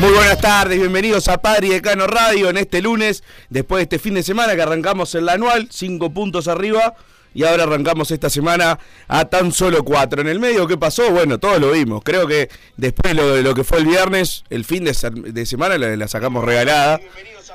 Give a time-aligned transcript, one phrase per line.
[0.00, 3.98] Muy buenas tardes, bienvenidos a Padre y Decano Radio en este lunes, después de este
[3.98, 6.94] fin de semana que arrancamos en la anual, cinco puntos arriba,
[7.34, 8.78] y ahora arrancamos esta semana
[9.08, 10.22] a tan solo cuatro.
[10.22, 11.10] En el medio, ¿qué pasó?
[11.10, 12.00] Bueno, todos lo vimos.
[12.02, 15.44] Creo que después de lo, lo que fue el viernes, el fin de, se- de
[15.46, 16.98] semana la, la sacamos regalada.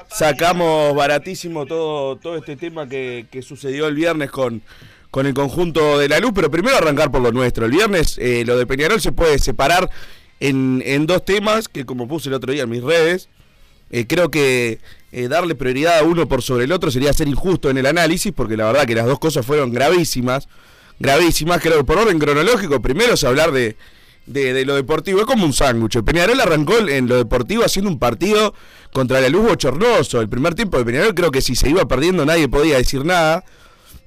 [0.07, 4.61] Sacamos baratísimo todo, todo este tema que, que sucedió el viernes con,
[5.09, 7.65] con el conjunto de la luz, pero primero arrancar por lo nuestro.
[7.65, 9.89] El viernes eh, lo de Peñarol se puede separar
[10.39, 13.29] en, en dos temas que como puse el otro día en mis redes,
[13.91, 14.79] eh, creo que
[15.11, 18.33] eh, darle prioridad a uno por sobre el otro sería ser injusto en el análisis,
[18.35, 20.47] porque la verdad que las dos cosas fueron gravísimas,
[20.99, 23.77] gravísimas, creo que por orden cronológico, primero es hablar de,
[24.25, 26.01] de, lo deportivo, es como un sándwich.
[26.03, 28.53] Peñarol arrancó en lo deportivo haciendo un partido
[28.91, 30.19] contra la luz bochornoso.
[30.19, 33.43] El primer tiempo de Peñarol creo que si se iba perdiendo nadie podía decir nada.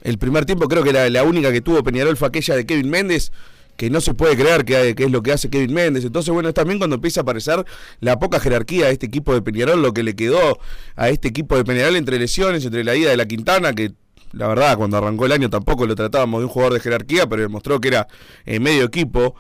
[0.03, 2.91] El primer tiempo creo que la, la única que tuvo Peñarol fue aquella de Kevin
[2.91, 3.33] Méndez,
[3.79, 6.05] que no se puede creer que, es lo que hace Kevin Méndez.
[6.05, 7.65] Entonces, bueno, es también cuando empieza a aparecer
[8.01, 10.59] la poca jerarquía de este equipo de Peñarol, lo que le quedó
[10.97, 13.93] a este equipo de Peñarol entre lesiones, entre la ida de la Quintana, que
[14.33, 17.43] la verdad cuando arrancó el año tampoco lo tratábamos de un jugador de jerarquía, pero
[17.43, 18.09] demostró que era
[18.47, 19.37] eh, medio equipo.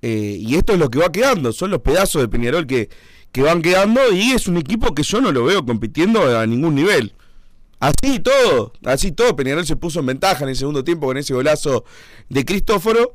[0.00, 2.88] Eh, y esto es lo que va quedando, son los pedazos de Peñarol que,
[3.30, 6.74] que van quedando y es un equipo que yo no lo veo compitiendo a ningún
[6.74, 7.12] nivel.
[7.78, 11.34] Así todo, así todo, Peñarol se puso en ventaja en el segundo tiempo con ese
[11.34, 11.84] golazo
[12.30, 13.12] de Cristóforo.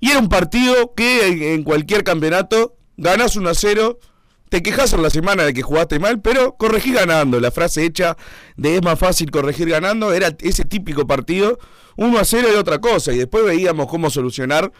[0.00, 3.98] Y era un partido que en, en cualquier campeonato ganás 1 a 0,
[4.48, 7.40] te quejas en la semana de que jugaste mal, pero corregí ganando.
[7.40, 8.16] La frase hecha
[8.56, 11.58] de es más fácil corregir ganando era ese típico partido.
[11.96, 13.12] 1 a 0 era otra cosa.
[13.12, 14.72] Y después veíamos cómo solucionar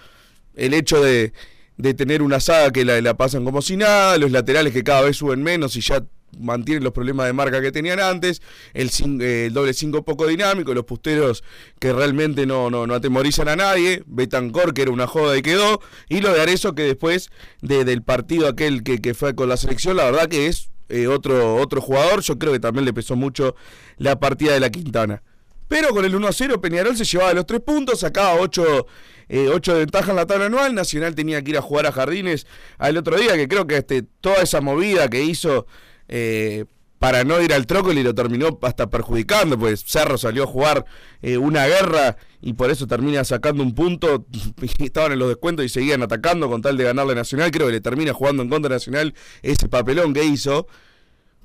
[0.54, 1.32] el hecho de,
[1.76, 5.02] de tener una saga que la, la pasan como si nada, los laterales que cada
[5.02, 6.02] vez suben menos y ya
[6.38, 8.42] mantienen los problemas de marca que tenían antes,
[8.74, 8.90] el,
[9.20, 11.44] eh, doble 5 poco dinámico, los pusteros
[11.78, 16.20] que realmente no, no, atemorizan a nadie, Betancor que era una joda y quedó, y
[16.20, 17.30] lo de Arezo que después
[17.62, 21.06] de- del partido aquel que, que fue con la selección, la verdad que es eh,
[21.06, 23.54] otro, otro jugador, yo creo que también le pesó mucho
[23.98, 25.22] la partida de la Quintana.
[25.68, 28.86] Pero con el 1 a 0 Peñarol se llevaba los tres puntos, sacaba 8,
[29.28, 30.74] de ventaja en la tabla anual.
[30.74, 32.46] Nacional tenía que ir a jugar a Jardines
[32.78, 35.66] al otro día, que creo que este, toda esa movida que hizo
[36.08, 36.64] eh,
[36.98, 40.84] para no ir al Trócoli lo terminó hasta perjudicando, pues Cerro salió a jugar
[41.22, 44.26] eh, una guerra y por eso termina sacando un punto.
[44.78, 47.50] Estaban en los descuentos y seguían atacando con tal de ganarle Nacional.
[47.52, 50.66] Creo que le termina jugando en contra Nacional ese papelón que hizo.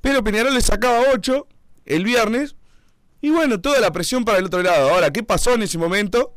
[0.02, 1.48] Pero Peñarol le sacaba 8
[1.86, 2.56] el viernes.
[3.22, 4.90] Y bueno, toda la presión para el otro lado.
[4.90, 6.36] Ahora, ¿qué pasó en ese momento?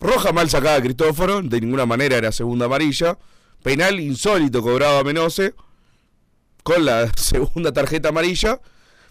[0.00, 3.18] Roja mal sacada a Cristóforo, de ninguna manera era segunda amarilla.
[3.62, 5.54] Penal insólito cobrado a Menose,
[6.62, 8.60] con la segunda tarjeta amarilla.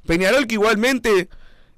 [0.06, 1.30] Peñarol que igualmente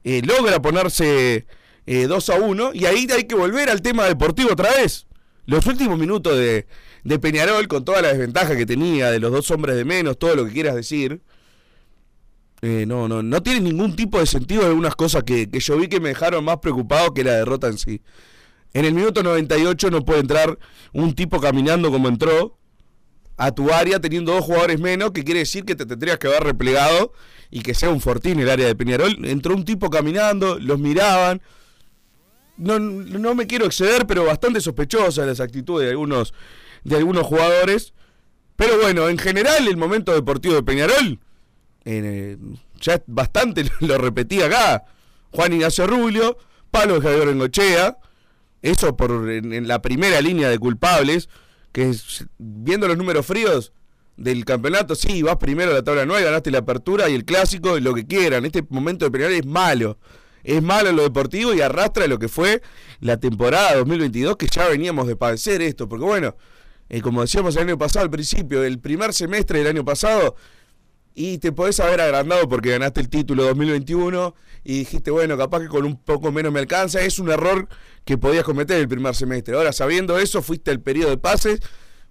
[0.03, 1.45] eh, logra ponerse
[1.85, 2.71] eh, 2 a 1.
[2.73, 5.07] Y ahí hay que volver al tema deportivo otra vez.
[5.45, 6.67] Los últimos minutos de,
[7.03, 10.35] de Peñarol, con toda la desventaja que tenía, de los dos hombres de menos, todo
[10.35, 11.21] lo que quieras decir.
[12.61, 15.89] Eh, no, no, no tiene ningún tipo de sentido algunas cosas que, que yo vi
[15.89, 18.01] que me dejaron más preocupado que la derrota en sí.
[18.73, 20.57] En el minuto 98 no puede entrar
[20.93, 22.57] un tipo caminando como entró,
[23.37, 26.43] a tu área teniendo dos jugadores menos, que quiere decir que te tendrías que haber
[26.43, 27.13] replegado
[27.49, 29.25] y que sea un fortín el área de Peñarol.
[29.25, 31.41] Entró un tipo caminando, los miraban.
[32.57, 36.33] No, no me quiero exceder, pero bastante sospechosas las actitudes de algunos,
[36.83, 37.93] de algunos jugadores.
[38.55, 41.19] Pero bueno, en general el momento deportivo de Peñarol,
[41.85, 42.37] eh,
[42.79, 44.85] ya bastante lo repetí acá,
[45.31, 46.37] Juan Ignacio Rubio,
[46.71, 47.97] Pablo de Javier Bengochea,
[48.61, 51.29] eso por en, la primera línea de culpables,
[51.73, 51.93] que
[52.37, 53.73] viendo los números fríos
[54.15, 57.77] del campeonato, sí, vas primero a la tabla 9, ganaste la apertura y el clásico,
[57.79, 59.97] lo que quieran, este momento de Peñarol es malo.
[60.43, 62.61] Es malo lo deportivo y arrastra lo que fue
[62.99, 66.35] la temporada 2022, que ya veníamos de padecer esto, porque bueno,
[66.89, 70.35] eh, como decíamos el año pasado al principio, el primer semestre del año pasado,
[71.15, 75.67] y te podés haber agrandado porque ganaste el título 2021 y dijiste, bueno, capaz que
[75.67, 77.67] con un poco menos me alcanza, es un error
[78.05, 79.55] que podías cometer el primer semestre.
[79.55, 81.59] Ahora, sabiendo eso, fuiste al periodo de pases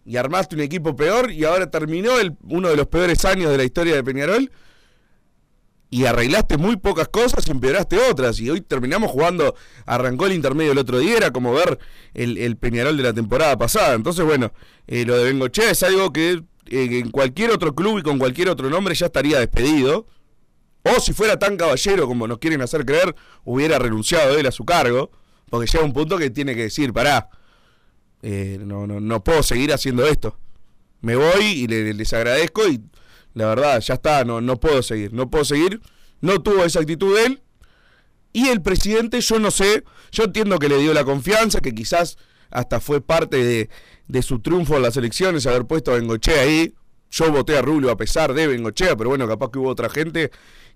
[0.04, 3.56] y armaste un equipo peor y ahora terminó el, uno de los peores años de
[3.56, 4.50] la historia de Peñarol
[5.92, 8.40] y arreglaste muy pocas cosas y empeoraste otras.
[8.40, 9.54] Y hoy terminamos jugando,
[9.84, 11.78] arrancó el intermedio el otro día, era como ver
[12.14, 13.94] el, Peñarol de la temporada pasada.
[13.94, 14.52] Entonces, bueno,
[14.86, 18.48] eh, lo de Bengoche es algo que eh, en cualquier otro club y con cualquier
[18.48, 20.06] otro nombre ya estaría despedido.
[20.82, 23.14] O si fuera tan caballero como nos quieren hacer creer,
[23.44, 25.10] hubiera renunciado él a su cargo.
[25.52, 27.28] Porque llega un punto que tiene que decir, pará,
[28.22, 30.38] eh, no, no, no puedo seguir haciendo esto.
[31.02, 32.80] Me voy y les agradezco y
[33.34, 35.82] la verdad, ya está, no, no puedo seguir, no puedo seguir.
[36.22, 37.42] No tuvo esa actitud él.
[38.32, 42.16] Y el presidente, yo no sé, yo entiendo que le dio la confianza, que quizás
[42.48, 43.68] hasta fue parte de,
[44.08, 46.72] de su triunfo en las elecciones, haber puesto a Bengochea ahí.
[47.10, 50.30] Yo voté a Rubio a pesar de Bengochea, pero bueno, capaz que hubo otra gente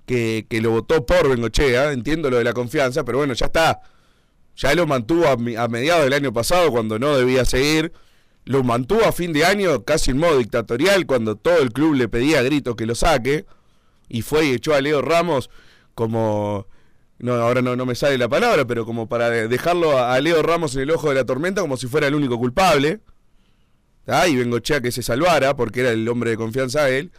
[0.04, 3.80] que, que lo votó por Bengochea, entiendo lo de la confianza, pero bueno, ya está.
[4.56, 7.92] Ya lo mantuvo a, mediados del año pasado cuando no debía seguir.
[8.44, 12.08] Lo mantuvo a fin de año casi en modo dictatorial cuando todo el club le
[12.08, 13.44] pedía a gritos que lo saque.
[14.08, 15.50] Y fue y echó a Leo Ramos
[15.94, 16.66] como
[17.18, 20.76] no ahora no, no me sale la palabra pero como para dejarlo a, Leo Ramos
[20.76, 23.00] en el ojo de la tormenta como si fuera el único culpable.
[24.06, 24.26] ¿ah?
[24.26, 27.10] y Bengochea que se salvara porque era el hombre de confianza a él.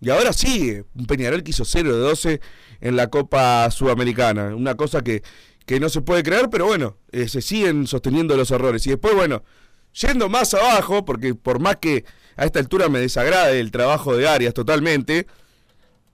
[0.00, 0.84] Y ahora sigue.
[0.94, 2.40] Un Peñarol que hizo 0 de 12
[2.80, 4.54] en la Copa Sudamericana.
[4.54, 5.22] Una cosa que,
[5.66, 9.14] que no se puede creer pero bueno eh, se siguen sosteniendo los errores y después
[9.14, 9.42] bueno
[10.00, 12.04] Yendo más abajo, porque por más que
[12.36, 15.26] a esta altura me desagrade el trabajo de Arias totalmente,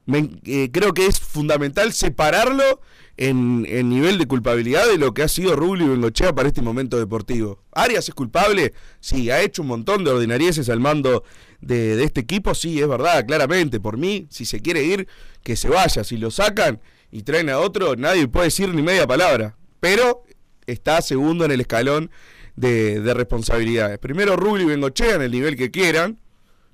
[0.06, 2.80] eh, creo que es fundamental separarlo
[3.16, 6.96] en, nivel de culpabilidad de lo que ha sido Rubio y Bengochea para este momento
[6.96, 7.60] deportivo.
[7.72, 11.24] Arias es culpable, sí, ha hecho un montón de ordinarieces al mando
[11.60, 13.80] de, de, este equipo, sí, es verdad, claramente.
[13.80, 15.08] Por mí, si se quiere ir,
[15.42, 16.04] que se vaya.
[16.04, 16.80] Si lo sacan
[17.12, 19.54] y traen a otro, nadie puede decir ni media palabra.
[19.80, 20.24] Pero
[20.66, 22.10] está segundo en el escalón
[22.56, 23.98] de, responsabilidades.
[23.98, 26.18] Primero Rubio y Bengochea en el nivel que quieran.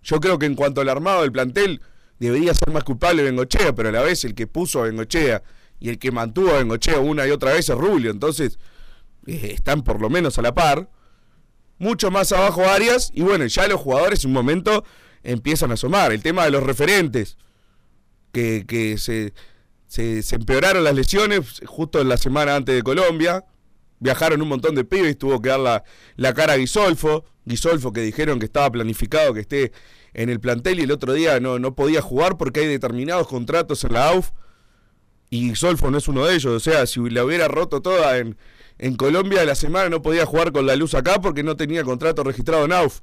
[0.03, 1.83] Yo creo que en cuanto al armado del plantel,
[2.21, 5.43] debería ser más culpable Bengochea, pero a la vez el que puso a Bengochea
[5.81, 8.13] y el que mantuvo a Bengochea una y otra vez es Rubio.
[8.13, 8.61] Entonces,
[9.27, 10.89] eh, están por lo menos a la par.
[11.79, 13.11] Mucho más abajo Arias.
[13.13, 14.85] Y bueno, ya los jugadores en un momento
[15.25, 16.13] empiezan a asomar.
[16.13, 17.39] El tema de los referentes,
[18.31, 19.33] que, que se,
[19.89, 23.45] se, se empeoraron las lesiones justo en la semana antes de Colombia.
[24.01, 25.83] Viajaron un montón de pibes, tuvo que dar
[26.17, 29.73] la, cara a Guisolfo, Guisolfo que dijeron que estaba planificado que esté
[30.15, 33.83] en el plantel y el otro día no, no podía jugar porque hay determinados contratos
[33.83, 34.31] en la AUF
[35.31, 38.37] y Guisolfo no es uno de ellos, o sea, si la hubiera roto toda en,
[38.79, 42.23] en Colombia la semana no podía jugar con la luz acá porque no tenía contrato
[42.23, 43.01] registrado en AUF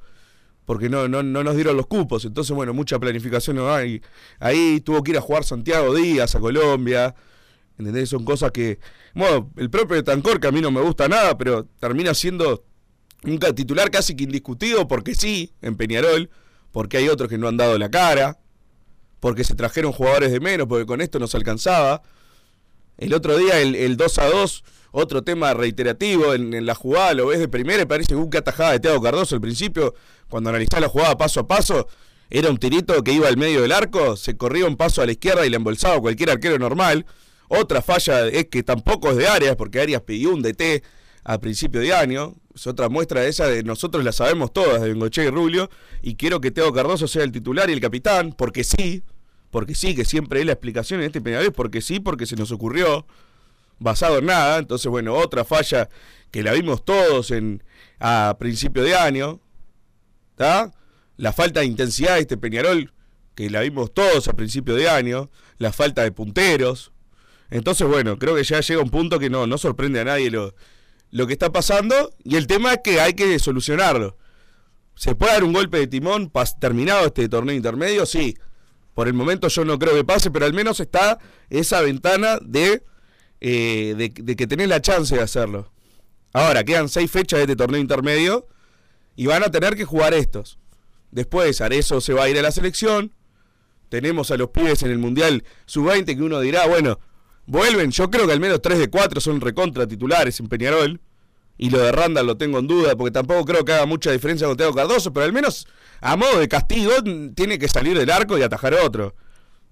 [0.66, 2.26] porque no, no, no nos dieron los cupos.
[2.26, 4.02] Entonces, bueno, mucha planificación no hay.
[4.40, 7.16] Ahí tuvo que ir a jugar Santiago Díaz a Colombia.
[7.78, 8.10] ¿Entendés?
[8.10, 8.80] Son cosas que.
[9.14, 12.64] Bueno, el propio Tancor, que a mí no me gusta nada, pero termina siendo
[13.24, 16.30] un titular casi que indiscutido, porque sí, en Peñarol,
[16.72, 18.40] porque hay otros que no han dado la cara,
[19.20, 22.02] porque se trajeron jugadores de menos, porque con esto no se alcanzaba.
[22.98, 24.64] El otro día, el, 2 a 2,
[24.96, 28.80] otro tema reiterativo en, la jugada, lo ves de primera y parece que atajada de
[28.80, 29.94] Teo Cardoso al principio,
[30.30, 31.88] cuando analizás la jugada paso a paso,
[32.30, 35.12] era un tirito que iba al medio del arco, se corría un paso a la
[35.12, 37.06] izquierda y le embolsaba cualquier arquero normal.
[37.50, 40.82] Otra falla es que tampoco es de Arias, porque Arias pidió un DT
[41.26, 42.34] a principio de año.
[42.56, 45.70] Es otra muestra de esa de nosotros la sabemos todas, de Bengoche y Rubio.
[46.02, 49.04] Y quiero que Teo Cardoso sea el titular y el capitán, porque sí,
[49.52, 52.52] porque sí, que siempre es la explicación en este penal, porque sí, porque se nos
[52.52, 53.06] ocurrió,
[53.80, 54.58] basado en nada.
[54.58, 55.90] Entonces, bueno, otra falla
[56.32, 57.64] que la vimos todos en,
[58.00, 59.40] a principio de año.
[60.32, 60.72] ¿Está?
[61.18, 62.94] La falta de intensidad de este Peñarol,
[63.36, 65.30] que la vimos todos a principio de año.
[65.58, 66.92] La falta de punteros,
[67.50, 70.56] entonces, bueno, creo que ya llega un punto que no, no sorprende a nadie lo,
[71.12, 74.18] lo que está pasando y el tema es que hay que solucionarlo.
[74.96, 78.06] ¿Se puede dar un golpe de timón terminado este torneo intermedio?
[78.06, 78.38] Sí.
[78.94, 82.82] Por el momento yo no creo que pase, pero al menos está esa ventana de,
[83.42, 85.72] eh, de, de que tenés la chance de hacerlo.
[86.34, 88.48] Ahora, quedan seis fechas de este torneo intermedio
[89.16, 90.60] y van a tener que jugar estos.
[91.12, 93.14] Después Arezo se va a ir a la selección.
[93.90, 97.00] Tenemos a los pibes en el Mundial Sub-20 que uno dirá, bueno,
[97.46, 97.92] vuelven.
[97.92, 101.00] Yo creo que al menos 3 de 4 son recontra titulares en Peñarol.
[101.58, 104.46] Y lo de Randall lo tengo en duda, porque tampoco creo que haga mucha diferencia
[104.46, 105.68] con Teo Cardoso, pero al menos
[106.02, 106.92] a modo de castigo
[107.34, 109.16] tiene que salir del arco y atajar otro.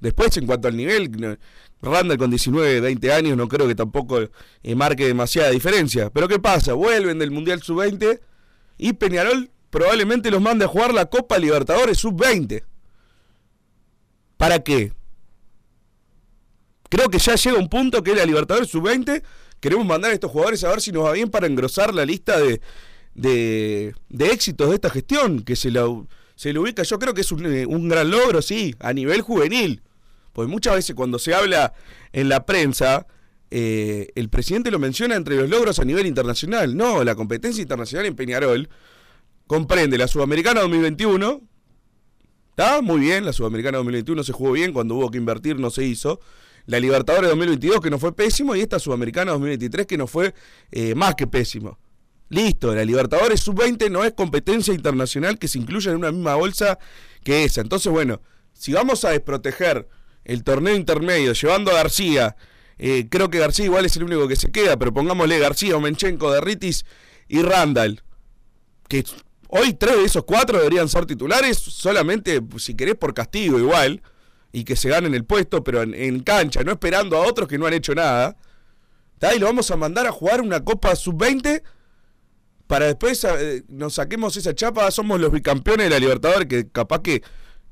[0.03, 1.37] Después, en cuanto al nivel,
[1.81, 6.09] Randall con 19, 20 años no creo que tampoco eh, marque demasiada diferencia.
[6.09, 6.73] Pero ¿qué pasa?
[6.73, 8.19] Vuelven del Mundial Sub-20
[8.77, 12.65] y Peñarol probablemente los mande a jugar la Copa Libertadores Sub-20.
[14.35, 14.91] ¿Para qué?
[16.89, 19.23] Creo que ya llega un punto que la Libertadores Sub-20
[19.61, 22.37] queremos mandar a estos jugadores a ver si nos va bien para engrosar la lista
[22.39, 22.59] de,
[23.15, 27.21] de, de éxitos de esta gestión, que se lo, se lo ubica, yo creo que
[27.21, 29.81] es un, eh, un gran logro, sí, a nivel juvenil.
[30.33, 31.73] Pues muchas veces cuando se habla
[32.11, 33.07] en la prensa,
[33.49, 36.75] eh, el presidente lo menciona entre los logros a nivel internacional.
[36.75, 38.69] No, la competencia internacional en Peñarol
[39.47, 41.41] comprende la Sudamericana 2021,
[42.55, 45.85] Está muy bien, la Sudamericana 2021 se jugó bien, cuando hubo que invertir no se
[45.85, 46.19] hizo.
[46.67, 50.35] La Libertadores 2022 que no fue pésimo y esta Sudamericana 2023 que no fue
[50.71, 51.79] eh, más que pésimo.
[52.29, 56.77] Listo, la Libertadores Sub-20 no es competencia internacional que se incluya en una misma bolsa
[57.23, 57.61] que esa.
[57.61, 58.21] Entonces, bueno,
[58.53, 59.87] si vamos a desproteger
[60.25, 62.35] el torneo intermedio llevando a García,
[62.77, 66.31] eh, creo que García igual es el único que se queda, pero pongámosle García, Omenchenko,
[66.31, 66.85] Derritis
[67.27, 68.03] y Randall,
[68.87, 69.03] que
[69.47, 74.01] hoy tres de esos cuatro deberían ser titulares solamente, si querés, por castigo igual,
[74.51, 77.65] y que se ganen el puesto, pero en, cancha, no esperando a otros que no
[77.65, 78.37] han hecho nada.
[79.35, 81.63] Y lo vamos a mandar a jugar una Copa Sub-20
[82.67, 87.01] para después eh, nos saquemos esa chapa, somos los bicampeones de la Libertadores, que capaz
[87.01, 87.21] que,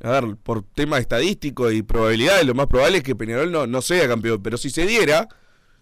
[0.04, 3.82] a ver, por tema estadístico y probabilidades, lo más probable es que Peñarol no, no
[3.82, 5.28] sea campeón, pero si se diera,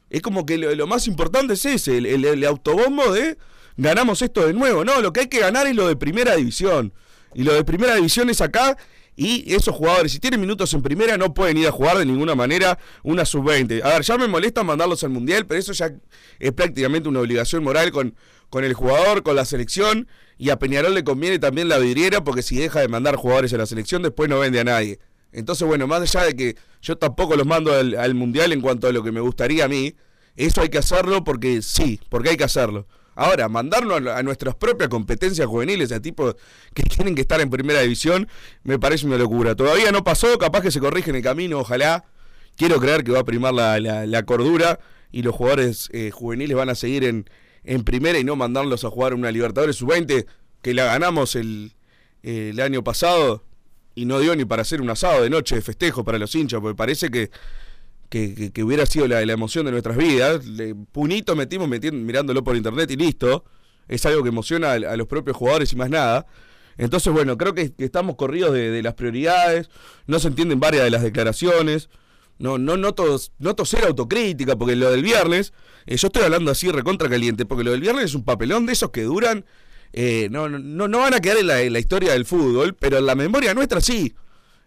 [0.10, 3.38] es como que lo, lo más importante es ese, el, el- el autobombo de
[3.78, 4.84] ganamos esto de nuevo.
[4.84, 6.94] No, lo que hay que ganar es lo de primera división.
[7.34, 8.76] Y lo de primera división es acá.
[9.16, 12.36] Y esos jugadores, si tienen minutos en primera, no pueden ir a jugar de ninguna
[12.36, 13.84] manera una sub-20.
[13.84, 15.92] A ver, ya me molesta mandarlos al mundial, pero eso ya
[16.40, 18.16] es prácticamente una obligación moral con,
[18.50, 20.08] con el jugador, con la selección.
[20.38, 23.58] Y a Peñarol le conviene también la vidriera, porque si deja de mandar jugadores a
[23.58, 25.00] la selección, después no vende a nadie.
[25.32, 28.88] Entonces, bueno, más allá de que yo tampoco los mando al, al mundial en cuanto
[28.88, 29.96] a lo que me gustaría a mí,
[30.36, 32.88] eso hay que hacerlo porque sí, porque hay que hacerlo.
[33.16, 36.36] Ahora, mandarnos a, a nuestras propias competencias juveniles a tipos
[36.74, 38.28] que tienen que estar en primera división,
[38.64, 39.56] me parece una locura.
[39.56, 42.06] Todavía no pasó, capaz que se corrige en el camino, ojalá.
[42.56, 44.80] Quiero creer que va a primar la, la- la cordura
[45.12, 47.30] y los jugadores eh, juveniles van a seguir en,
[47.64, 50.26] en primera y no mandarlos a jugar una Libertadores Sub-20,
[50.62, 51.74] que la ganamos el,
[52.24, 53.44] eh, el año pasado
[53.96, 56.62] y no dio ni para hacer un asado de noche de festejo para los hinchas,
[56.62, 57.32] porque parece que,
[58.10, 60.46] que, que- hubiera sido la, emoción de nuestras vidas.
[60.46, 63.44] Le, punito metimos meti- mirándolo por internet y listo.
[63.88, 66.28] Es algo que emociona a, los propios jugadores y más nada.
[66.78, 69.70] Entonces, bueno, creo que, estamos corridos de las prioridades.
[70.08, 71.90] No se entienden varias de las declaraciones.
[72.40, 75.54] No, no noto, noto ser autocrítica, porque lo del viernes,
[75.86, 78.74] eh, yo estoy hablando así recontra caliente, porque lo del viernes es un papelón de
[78.74, 79.46] esos que duran,
[79.92, 82.98] eh, no, no, no van a quedar en la, en la historia del fútbol, pero
[82.98, 84.16] en la memoria nuestra sí.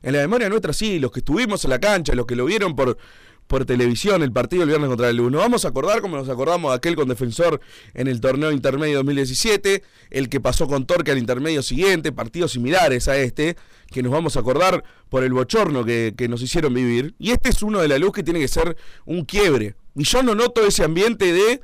[0.03, 2.77] En la memoria nuestra sí, los que estuvimos en la cancha, los que lo vieron
[2.77, 2.99] por,
[3.47, 5.31] por televisión el partido el viernes contra el Luz.
[5.31, 7.61] Nos vamos a acordar como nos acordamos de aquel con defensor
[7.95, 13.09] en el torneo intermedio 2017, el que pasó con Torque al intermedio siguiente, partidos similares
[13.09, 13.57] a este,
[13.89, 17.15] que nos vamos a acordar por el bochorno que, que nos hicieron vivir.
[17.19, 19.75] Y este es uno de la luz que tiene que ser un quiebre.
[19.95, 21.61] Y yo no noto ese ambiente de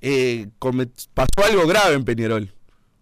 [0.00, 0.48] eh,
[1.14, 2.52] pasó algo grave en Peñarol.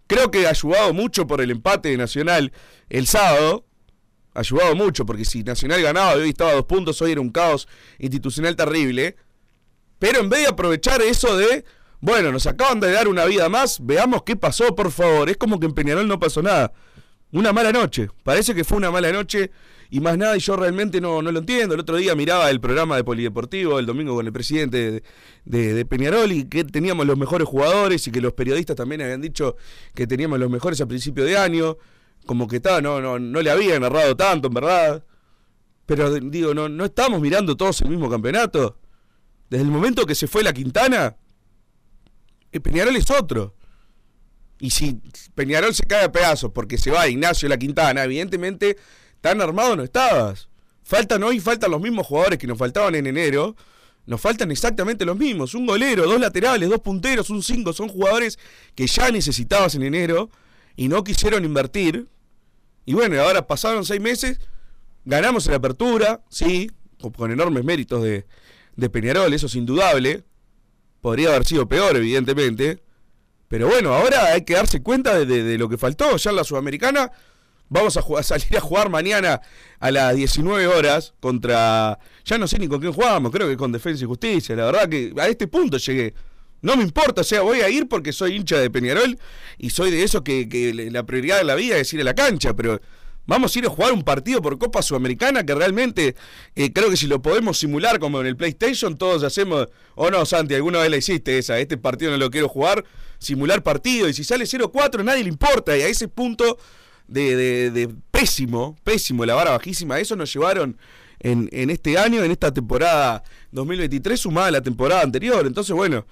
[0.07, 2.53] Creo que ha ayudado mucho por el empate de Nacional
[2.89, 3.66] el sábado,
[4.39, 7.67] ayudado mucho, porque si Nacional ganaba hoy estaba a dos puntos, hoy era un caos
[7.99, 9.17] institucional terrible.
[9.99, 11.65] Pero en vez de aprovechar eso de,
[12.01, 15.31] bueno, nos acaban de dar una vida más, veamos qué pasó, por favor.
[15.31, 16.73] Es como que en Peñarol no pasó nada.
[17.33, 18.09] Una mala noche.
[18.23, 19.51] Parece que fue una mala noche
[19.91, 21.75] y más nada, y yo realmente no, no lo entiendo.
[21.75, 25.03] El otro día miraba el programa de Polideportivo el domingo con el presidente de,
[25.45, 29.21] de- de Peñarol y que teníamos los mejores jugadores y que los periodistas también habían
[29.21, 29.57] dicho
[29.95, 31.79] que teníamos los mejores a principio de año.
[32.27, 35.05] Como que estaba, no, no, no le habían narrado tanto, en verdad.
[35.87, 38.79] Pero digo, no, no estamos mirando todos el mismo campeonato.
[39.49, 41.17] Desde el momento que se fue la Quintana,
[42.51, 43.55] el Peñarol es otro.
[44.59, 45.01] Y si
[45.35, 48.77] Peñarol se cae a pedazos porque se va Ignacio La Quintana, evidentemente
[49.21, 50.49] tan armado no estabas.
[50.83, 53.57] Faltan hoy, faltan los mismos jugadores que nos faltaban en enero.
[54.07, 55.55] Nos faltan exactamente los mismos.
[55.55, 57.73] Un golero, dos laterales, dos punteros, un cinco.
[57.73, 58.39] Son jugadores
[58.75, 60.31] que ya necesitabas en enero
[60.77, 62.09] y no quisieron invertir.
[62.87, 64.41] Y bueno, ahora pasaron seis meses,
[65.05, 66.71] ganamos en la apertura, sí,
[67.17, 68.27] con, enormes méritos de,
[68.77, 70.25] de Peñarol, eso es indudable.
[71.01, 72.83] Podría haber sido peor, evidentemente.
[73.49, 76.17] Pero bueno, ahora hay que darse cuenta de, de- lo que faltó.
[76.17, 77.11] Ya en la Sudamericana
[77.69, 79.41] vamos a, a salir a jugar mañana
[79.79, 81.99] a las 19 horas contra...
[82.25, 84.57] Ya no sé ni con quién jugamos, creo que con Defensa y Justicia.
[84.57, 86.15] La verdad que a este punto llegué.
[86.67, 89.17] No me importa, o sea, voy a ir porque soy hincha de Peñarol
[89.57, 92.55] y soy de eso que, la prioridad de la vida es ir a la cancha,
[92.55, 92.81] pero
[93.25, 96.17] vamos a ir a jugar un partido por Copa Sudamericana que realmente
[96.57, 100.27] eh, creo que si lo podemos simular como en el PlayStation, todos hacemos, o no,
[100.27, 102.85] Santi, alguna vez la hiciste esa, este partido no lo quiero jugar,
[103.21, 106.59] simular partido, y si sale 0-4 nadie le importa, y a ese punto
[107.07, 110.77] de, de- de pésimo, pésimo, la vara bajísima, eso nos llevaron
[111.21, 116.05] en, en este año, en esta temporada 2023, sumada a la temporada anterior, entonces bueno,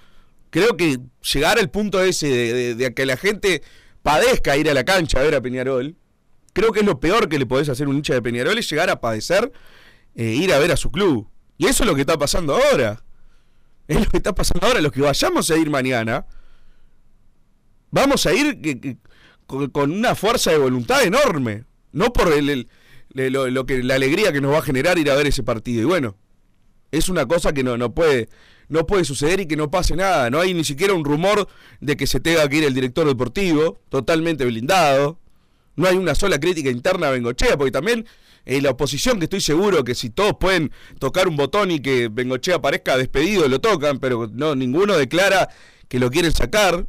[0.49, 0.99] creo que
[1.33, 3.61] llegar al punto ese de, de- de que la gente
[4.03, 5.95] padezca ir a la cancha a ver a Peñarol,
[6.53, 8.69] creo que es lo peor que le podés hacer a un hincha de Peñarol es
[8.69, 9.51] llegar a padecer
[10.15, 11.27] eh, ir a ver a su club.
[11.57, 13.03] Y eso es lo que está pasando ahora.
[13.87, 14.81] Es lo que está pasando ahora.
[14.81, 16.25] Los que vayamos a ir mañana,
[17.91, 18.97] vamos a ir que- que-
[19.71, 21.65] con, una fuerza de voluntad enorme.
[21.91, 25.09] No por el, el- lo, lo que, la alegría que nos va a generar ir
[25.09, 25.81] a ver ese partido.
[25.81, 26.17] Y bueno,
[26.91, 28.29] es una cosa que no, no puede
[28.67, 30.29] no puede suceder y que no pase nada.
[30.29, 31.47] No hay ni siquiera un rumor
[31.79, 35.19] de que se tenga que ir el director deportivo, totalmente blindado.
[35.75, 38.05] No hay una sola crítica interna a Bengochea, porque también
[38.45, 42.09] eh, la oposición, que estoy seguro que si todos pueden tocar un botón y que
[42.09, 45.49] Bengochea aparezca despedido, lo tocan, pero no ninguno declara
[45.87, 46.87] que lo quieren sacar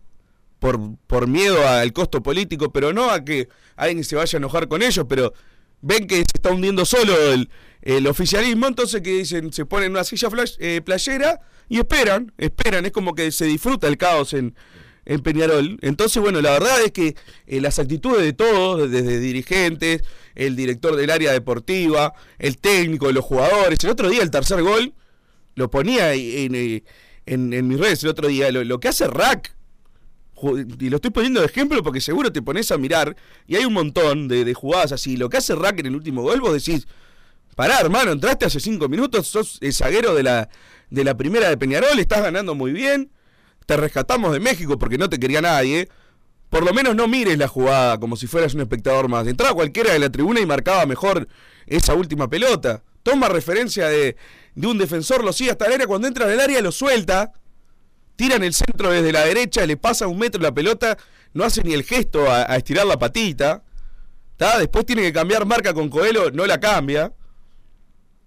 [0.58, 4.68] por, por miedo al costo político, pero no a que alguien se vaya a enojar
[4.68, 5.32] con ellos, pero
[5.80, 7.49] ven que se está hundiendo solo el,
[7.83, 12.33] el oficialismo, entonces que dicen, se ponen en una silla flash- eh, playera y esperan,
[12.38, 14.54] esperan, es como que se disfruta el caos en,
[15.05, 15.79] en Peñarol.
[15.83, 17.14] Entonces, bueno, la verdad es que
[17.46, 20.03] eh, las actitudes de todos, desde dirigentes,
[20.35, 24.94] el director del área deportiva, el técnico, los jugadores, el otro día el tercer gol,
[25.55, 26.85] lo ponía en, en,
[27.27, 29.56] en- en mis redes el otro día, lo, lo que hace Rack,
[30.79, 33.72] y lo estoy poniendo de ejemplo porque seguro te pones a mirar y hay un
[33.72, 35.16] montón de, de jugadas así.
[35.16, 36.87] Lo que hace Rack en el último gol, vos decís,
[37.55, 40.49] pará hermano, entraste hace cinco minutos, sos el zaguero de la,
[40.90, 43.11] de la primera de Peñarol, estás ganando muy bien,
[43.64, 45.88] te rescatamos de México porque no te quería nadie.
[46.51, 49.27] Por lo menos no mires la jugada como si fueras un espectador más.
[49.27, 51.27] Entraba cualquiera de la tribuna y marcaba mejor
[51.66, 52.85] esa última pelota.
[53.03, 54.16] Toma referencia de,
[54.55, 57.33] de un defensor, lo sigue hasta el área, cuando entra en el área lo suelta
[58.16, 60.96] tira en el centro desde la derecha, le pasa un metro la pelota,
[61.35, 63.62] no hace ni el gesto a, estirar la patita.
[64.37, 64.59] ¿tá?
[64.59, 67.12] Después tiene que cambiar marca con Coelho, no la cambia.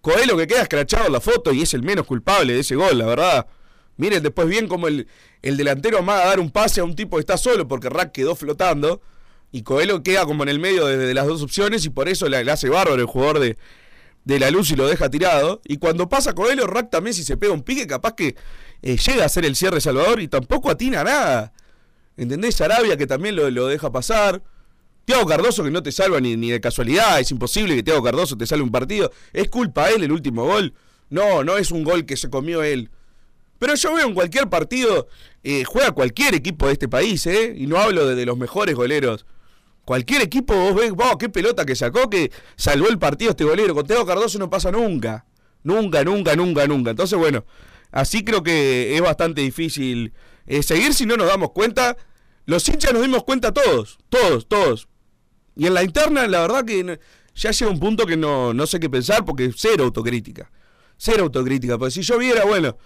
[0.01, 2.97] Coelho que queda escrachado en la foto y es el menos culpable de ese gol,
[2.97, 3.47] la verdad.
[3.97, 5.07] Miren después bien como el,
[5.41, 8.13] el delantero amaga a dar un pase a un tipo que está solo porque Rack
[8.13, 9.01] quedó flotando.
[9.51, 12.43] Y Coelho queda como en el medio de, las dos opciones y por eso le,
[12.43, 13.57] le hace bárbaro el jugador de,
[14.23, 15.61] de la luz y lo deja tirado.
[15.65, 18.35] Y cuando pasa Coelho, Rack también si se pega un pique, capaz que
[18.81, 21.53] eh, llega a hacer el cierre Salvador y tampoco atina nada.
[22.17, 22.59] ¿Entendés?
[22.61, 24.41] Arabia que también lo, lo deja pasar.
[25.05, 27.19] Tiago Cardoso que no te salva ni, de casualidad.
[27.19, 29.11] Es imposible que Tiago Cardoso te salve un partido.
[29.33, 30.73] Es culpa él el último gol.
[31.09, 32.91] No, no es un gol que se comió él.
[33.57, 35.07] Pero yo veo en cualquier partido,
[35.43, 37.53] eh, juega cualquier equipo de este país, ¿eh?
[37.57, 39.25] Y no hablo de, de los mejores goleros.
[39.83, 43.73] Cualquier equipo, vos ves, wow, qué pelota que sacó, que salvó el partido este golero.
[43.73, 45.25] Con Teo Cardoso no pasa nunca.
[45.63, 46.91] Nunca, nunca, nunca, nunca.
[46.91, 47.43] Entonces, bueno,
[47.91, 50.13] así creo que es bastante difícil
[50.45, 51.95] eh, seguir si no nos damos cuenta.
[52.45, 54.87] Los hinchas nos dimos cuenta todos, todos, todos.
[55.55, 56.99] Y en la interna, la verdad que
[57.35, 60.49] ya llega un punto que no, no sé qué pensar porque cero autocrítica.
[60.97, 61.77] Cero autocrítica.
[61.77, 62.77] Porque si yo viera, bueno,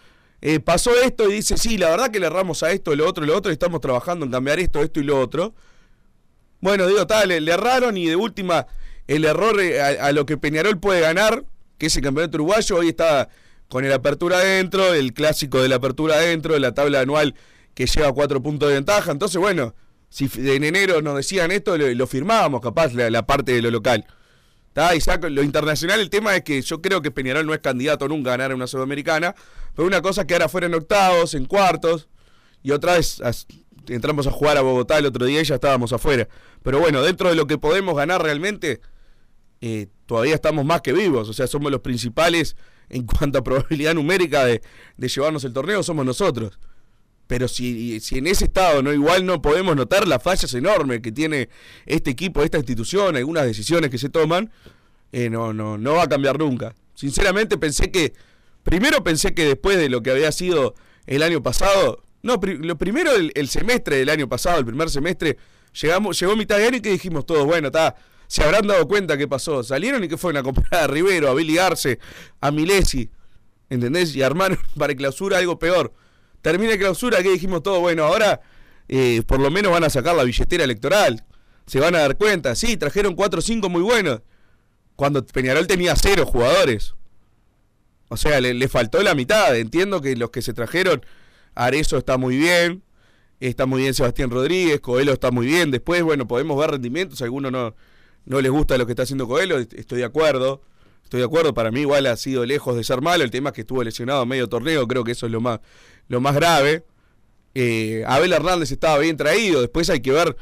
[0.42, 3.26] eh, pasó esto y dice, sí, la verdad que le erramos a esto, lo otro,
[3.26, 5.54] lo otro, y estamos trabajando en cambiar esto, esto y lo otro.
[6.60, 8.68] Bueno, digo, tal, le, le erraron y de última,
[9.08, 11.46] el error eh, a, a lo que Peñarol puede ganar,
[11.78, 13.30] que es el campeonato uruguayo, hoy está
[13.69, 17.36] con el apertura adentro, el clásico de la apertura adentro, la tabla anual
[17.73, 19.12] que lleva cuatro puntos de ventaja.
[19.12, 19.73] Entonces, bueno,
[20.10, 24.06] si en enero nos decían esto, lo, lo firmábamos, capaz, la, parte de lo local.
[24.73, 24.95] ¿Tá?
[24.95, 28.08] Y saco- lo internacional, el tema es que yo creo que Peñarol no es candidato
[28.08, 29.36] nunca a ganar una sudamericana,
[29.76, 32.08] pero una cosa es quedar afuera en octavos, en cuartos,
[32.63, 33.21] y otra vez
[33.88, 36.28] entramos a jugar a Bogotá el otro día y ya estábamos afuera.
[36.63, 38.82] Pero bueno, dentro de lo que podemos ganar realmente,
[39.62, 42.56] eh, todavía estamos más que vivos, o sea, somos los principales
[42.94, 44.62] en cuanto a probabilidad numérica de,
[44.98, 46.60] de llevarnos el torneo, somos nosotros.
[47.28, 51.12] Pero si, si en ese estado no igual no podemos notar las fallas enormes que
[51.12, 51.50] tiene
[51.86, 54.52] este equipo, esta institución, algunas decisiones que se toman,
[55.12, 56.76] eh, no, no, no va a cambiar nunca.
[56.94, 58.14] Sinceramente pensé que,
[58.64, 60.76] primero pensé que después de lo que había sido
[61.08, 65.38] el año pasado, no, lo primero el, el semestre del año pasado, el primer semestre,
[65.82, 67.96] Llegamos, llegó mitad de año y que dijimos todos, bueno, está,
[68.34, 69.62] se habrán dado cuenta qué pasó.
[69.62, 72.00] Salieron y que fueron a comprar a Rivero, a Billy Arce,
[72.41, 73.12] a Milesi,
[73.69, 74.15] ¿entendés?
[74.15, 75.93] Y armaron para clausura algo peor.
[76.41, 78.41] Termina clausura, que dijimos todos, bueno, ahora
[78.88, 81.24] eh, por lo menos van a sacar la billetera electoral.
[81.67, 84.22] Se van a dar cuenta, sí, trajeron 4 o 5 muy buenos.
[84.96, 86.96] Cuando Peñarol tenía cero jugadores.
[88.10, 89.56] O sea, le, le faltó la mitad.
[89.56, 91.06] Entiendo que los que se trajeron,
[91.54, 92.82] Arezo está muy bien,
[93.39, 95.69] está muy bien Sebastián Rodríguez, Coelho está muy bien.
[95.69, 97.76] Después, bueno, podemos ver rendimientos, algunos no,
[98.26, 100.62] no les gusta lo que está haciendo Coelho, est- estoy de acuerdo.
[101.04, 103.24] Estoy de acuerdo, para mí igual ha sido lejos de ser malo.
[103.24, 105.60] El tema es que estuvo lesionado a medio torneo, creo que eso es lo más,
[106.08, 106.86] lo más grave.
[107.54, 110.36] Eh, Abel Hernández estaba bien traído, después hay que ver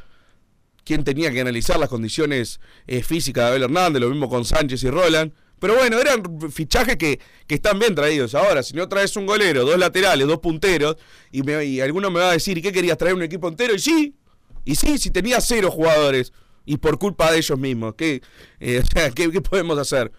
[0.86, 4.84] quién tenía que analizar las condiciones eh, físicas de Abel Hernández, lo mismo con Sánchez
[4.84, 5.34] y Roland.
[5.60, 8.34] Pero bueno, eran fichajes que, que están bien traídos.
[8.34, 10.96] Ahora, si no traes un golero, dos laterales, dos punteros,
[11.32, 13.76] y, me, y alguno me va a decir, ¿y qué querías traer un equipo entero?
[13.76, 14.16] Y sí,
[14.64, 16.32] y sí, si tenía cero jugadores,
[16.66, 18.22] y por culpa de ellos mismos, ¿qué,
[18.60, 20.12] eh, o sea, ¿qué, qué podemos hacer?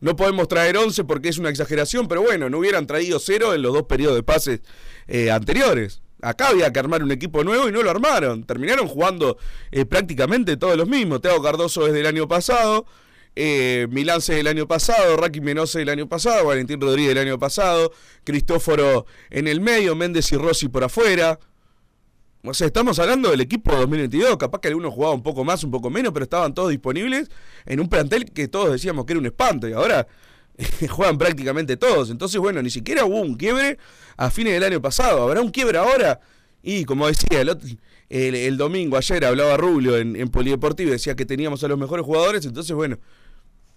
[0.00, 3.62] No podemos traer 11 porque es una exageración, pero bueno, no hubieran traído cero en
[3.62, 4.60] los dos periodos de pases
[5.08, 6.00] eh, anteriores.
[6.22, 8.44] Acá había que armar un equipo nuevo y no lo armaron.
[8.44, 9.36] Terminaron jugando
[9.70, 11.20] eh, prácticamente todos los mismos.
[11.20, 12.86] Teo Cardoso desde el año pasado,
[13.36, 17.92] eh, Milance del año pasado, Raki Menose del año pasado, Valentín Rodríguez del año pasado,
[18.24, 21.38] Cristóforo en el medio, Méndez y Rossi por afuera.
[22.42, 24.36] O sea, estamos hablando del equipo 2022.
[24.38, 27.28] Capaz que algunos jugaban un poco más, un poco menos, pero estaban todos disponibles
[27.66, 29.68] en un plantel que todos decíamos que era un espanto.
[29.68, 30.06] Y ahora
[30.88, 32.10] juegan prácticamente todos.
[32.10, 33.78] Entonces, bueno, ni siquiera hubo un quiebre
[34.16, 35.22] a fines del año pasado.
[35.22, 36.20] ¿Habrá un quiebre ahora?
[36.62, 37.68] Y como decía el, otro-
[38.08, 42.46] el, domingo, ayer hablaba Rubio en, en Polideportivo decía que teníamos a los mejores jugadores.
[42.46, 42.98] Entonces, bueno,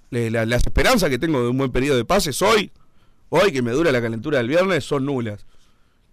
[0.09, 2.71] las esperanzas que tengo de un buen periodo de pases hoy,
[3.29, 5.45] hoy que me dura la calentura del viernes, son nulas.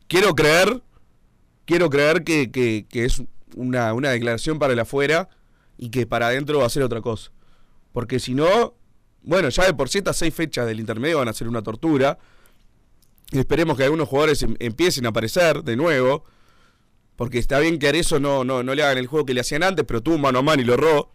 [0.08, 0.82] Quiero creer
[1.70, 3.22] quiero creer que, que- es
[3.54, 5.28] una, una declaración para el afuera
[5.78, 7.30] y que para adentro va a ser otra cosa.
[7.92, 8.74] Porque si no,
[9.22, 12.18] bueno, ya de por sí estas seis fechas del intermedio van a ser una tortura.
[13.32, 16.24] Esperemos que algunos jugadores em- empiecen a aparecer de nuevo.
[17.16, 19.40] Porque está bien que a eso no, no, no le hagan el juego que le
[19.42, 21.12] hacían antes, pero tuvo mano a mano y lo erró.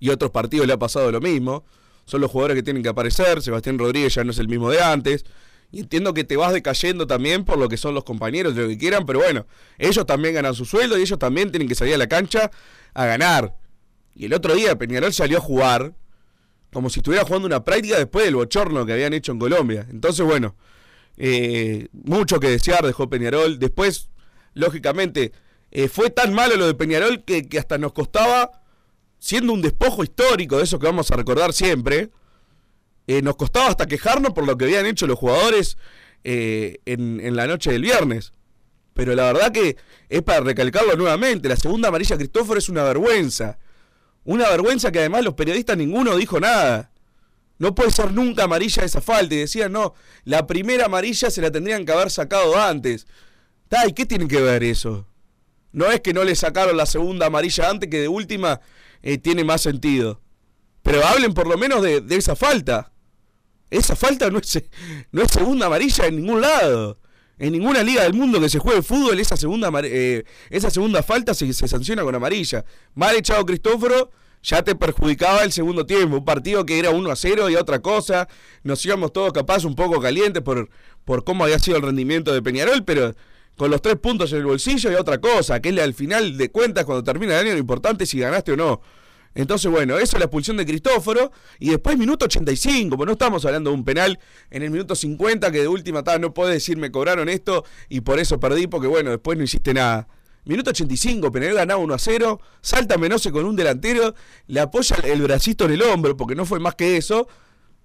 [0.00, 1.64] Y otros partidos le ha pasado lo mismo.
[2.06, 3.40] Son los jugadores que tienen que aparecer.
[3.40, 5.24] Sebastián Rodríguez ya no es el mismo de antes.
[5.72, 8.76] Y entiendo que te vas decayendo también por lo que son los compañeros, lo que
[8.76, 9.46] quieran, pero bueno,
[9.78, 12.50] ellos también ganan su sueldo y ellos también tienen que salir a la cancha
[12.92, 13.56] a ganar.
[14.14, 15.94] Y el otro día Peñarol salió a jugar
[16.72, 19.86] como si estuviera jugando una práctica después del bochorno que habían hecho en Colombia.
[19.90, 20.54] Entonces, bueno,
[21.16, 23.58] eh, mucho que desear dejó Peñarol.
[23.58, 24.08] Después,
[24.54, 25.32] lógicamente,
[25.70, 28.62] eh, fue tan malo lo de Peñarol que, que hasta nos costaba,
[29.18, 32.10] siendo un despojo histórico de eso que vamos a recordar siempre,
[33.10, 35.76] eh, nos costaba hasta quejarnos por lo que habían hecho los jugadores
[36.22, 38.32] eh, en, la noche del viernes.
[38.94, 39.76] Pero la verdad que
[40.08, 43.58] es para recalcarlo nuevamente, la segunda amarilla Cristóforo es una vergüenza.
[44.22, 46.92] Una vergüenza que además los periodistas ninguno dijo nada.
[47.58, 49.34] No puede ser nunca amarilla esa falta.
[49.34, 53.08] Y decían, no, la primera amarilla se la tendrían que haber sacado antes.
[53.88, 55.08] ¿Y qué tiene que ver eso?
[55.72, 58.60] No es que no le sacaron la segunda amarilla antes, que de última
[59.02, 60.20] eh, tiene más sentido.
[60.84, 62.89] Pero hablen por lo menos de esa falta.
[63.70, 64.62] Esa falta no es,
[65.12, 66.98] no es segunda amarilla en ningún lado.
[67.38, 71.32] En ninguna liga del mundo que se juegue fútbol, esa segunda, eh, esa segunda falta
[71.32, 72.66] se, se sanciona con amarilla.
[72.94, 74.10] Mal echado Cristóforo,
[74.42, 76.16] ya te perjudicaba el segundo tiempo.
[76.16, 78.28] Un partido que era 1 a 0 y otra cosa.
[78.62, 80.68] Nos íbamos todos capaz un poco calientes por,
[81.04, 83.14] por cómo había sido el rendimiento de Peñarol, pero
[83.56, 86.50] con los tres puntos en el bolsillo y otra cosa, que es al final de
[86.50, 88.80] cuentas cuando termina el año lo importante es si ganaste o no.
[89.34, 91.32] Entonces, bueno, eso es la expulsión de Cristóforo.
[91.58, 94.18] Y después, minuto 85, pues no estamos hablando de un penal
[94.50, 98.00] en el minuto 50, que de última ta, no podés decir me cobraron esto y
[98.00, 100.08] por eso perdí, porque bueno, después no hiciste nada.
[100.44, 104.14] Minuto 85, Penal ganaba 1 a 0, salta Menose con un delantero,
[104.46, 107.28] le apoya el bracito en el hombro, porque no fue más que eso.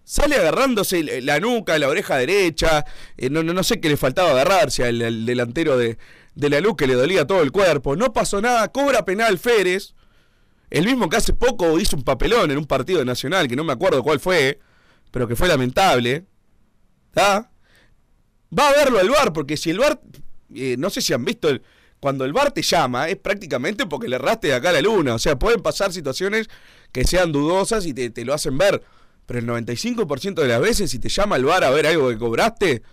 [0.06, 2.86] Sale agarrándose la nuca, la oreja derecha,
[3.18, 5.98] eh, no, no, no sé qué le faltaba agarrarse al, al delantero de,
[6.36, 7.96] de la luz que le dolía todo el cuerpo.
[7.96, 9.94] No pasó nada, cobra penal Férez.
[10.70, 13.74] El mismo que hace poco hizo un papelón en un partido nacional, que no me
[13.74, 14.60] acuerdo cuál fue,
[15.12, 16.26] pero que fue lamentable.
[17.10, 17.50] ¿Está?
[18.58, 20.00] Va a verlo al bar, porque si el bar,
[20.54, 21.62] eh, no sé si han visto, el-
[22.00, 25.16] cuando el bar te llama, es prácticamente porque le erraste de acá a la luna.
[25.16, 26.48] O sea, pueden pasar situaciones
[26.92, 28.82] que sean dudosas y te, te lo hacen ver.
[29.26, 32.18] Pero el 95% de las veces, si te llama el bar a ver algo que
[32.18, 32.84] cobraste,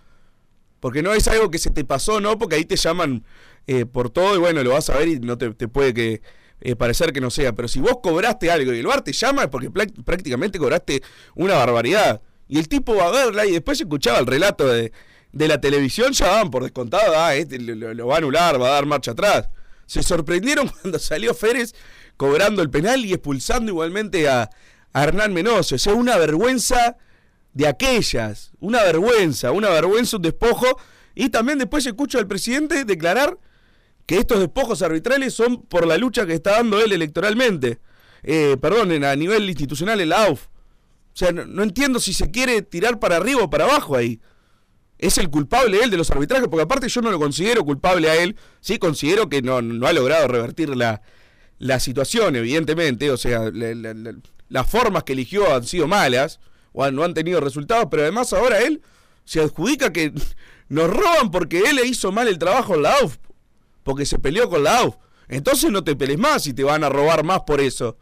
[0.79, 2.37] porque no es algo que se te pasó, ¿no?
[2.37, 3.23] Porque ahí te llaman
[3.67, 6.21] eh, por todo y bueno, lo vas a ver y no te, te puede que
[6.65, 7.53] eh, parecer que no sea.
[7.53, 11.03] Pero si vos cobraste algo y el bar te llama es porque prácticamente cobraste
[11.35, 12.21] una barbaridad.
[12.47, 14.93] Y el tipo va a verla y después escuchaba el relato de,
[15.33, 18.71] de la televisión, ya daban por descontado, ah, este lo va a anular, va a
[18.71, 19.49] dar marcha atrás.
[19.85, 21.75] Se sorprendieron cuando salió Férez
[22.15, 24.49] cobrando el penal y expulsando igualmente a,
[24.93, 25.75] a Hernán Menoso.
[25.75, 26.95] O sea, una vergüenza
[27.53, 28.51] de aquellas.
[28.61, 30.79] Una vergüenza, una vergüenza, un despojo.
[31.13, 33.37] Y también después escucho al presidente declarar
[34.05, 37.79] que estos despojos arbitrales son por la lucha que está dando él electoralmente.
[38.23, 40.45] Eh, a nivel institucional en la AUF.
[40.47, 44.19] O sea, no, entiendo si se quiere tirar para arriba o para abajo ahí.
[44.97, 48.15] Es el culpable él de los arbitrajes, porque aparte yo no lo considero culpable a
[48.15, 48.35] él.
[48.61, 51.01] Sí considero que no, no ha logrado revertir la,
[51.59, 53.11] la situación, evidentemente.
[53.11, 54.15] O sea, la- la- la-
[54.49, 56.39] las formas que eligió han sido malas
[56.71, 58.81] o no han tenido resultados, pero además ahora él
[59.25, 60.13] se adjudica que
[60.69, 63.17] nos roban porque él hizo mal el trabajo en la AUF,
[63.83, 64.95] porque se peleó con la AUF.
[65.27, 67.97] Entonces no te pelees más y te van a robar más por eso.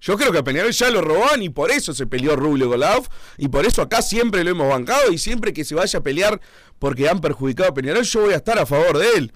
[0.00, 2.80] Yo creo que a Peñarol ya lo robaban y por eso se peleó Rubio con
[2.80, 3.08] la AUF
[3.38, 6.40] y por eso acá siempre lo hemos bancado y siempre que se vaya a pelear
[6.78, 9.32] porque han perjudicado a Peñarol yo voy a estar a favor de él.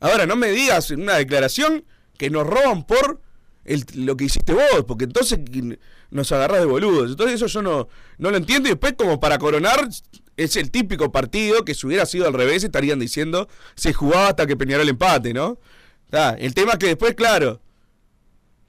[0.00, 1.84] Ahora, no me digas en una declaración
[2.16, 3.20] que nos roban por
[3.64, 5.40] el- lo que hiciste vos, porque entonces
[6.10, 7.10] nos agarrás de boludos.
[7.10, 7.88] Entonces eso yo no,
[8.18, 9.88] no lo entiendo y después como para coronar
[10.38, 14.46] es el típico partido que si hubiera sido al revés estarían diciendo se jugaba hasta
[14.46, 15.58] que Peñarol empate, ¿no?
[16.12, 17.60] Ah, el tema es que después, claro,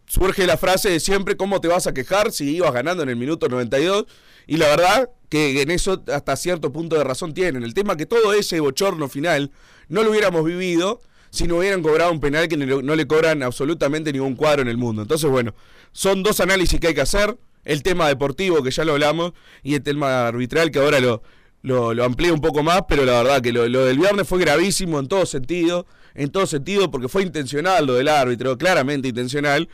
[0.08, 3.16] surge la frase de siempre, ¿cómo te vas a quejar si ibas ganando en el
[3.16, 4.06] minuto 92?
[4.48, 7.64] Y la verdad que en eso hasta cierto punto de razón tienen.
[7.64, 9.52] El tema es que todo ese bochorno final
[9.88, 14.12] no lo hubiéramos vivido si no hubieran cobrado un penal que no le cobran absolutamente
[14.12, 15.04] ningún cuadro en el mundo.
[15.04, 15.54] Entonces, bueno,
[15.92, 17.38] son dos análisis que hay que hacer.
[17.64, 21.22] El tema deportivo, que ya lo hablamos, y el tema arbitral, que ahora lo,
[21.62, 24.40] lo, lo amplío un poco más, pero la verdad que lo, lo del viernes fue
[24.40, 29.70] gravísimo en todo sentido, en todo sentido, porque fue intencional lo del árbitro, claramente intencional.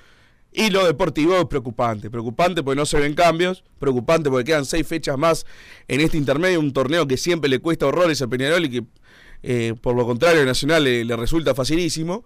[0.57, 4.87] Y lo deportivo es preocupante, preocupante porque no se ven cambios, preocupante porque quedan seis
[4.87, 5.45] fechas más
[5.89, 8.83] en este intermedio, un torneo que siempre le cuesta horrores a Peñarol y que
[9.43, 12.23] eh, por lo contrario a Nacional le, le resulta facilísimo.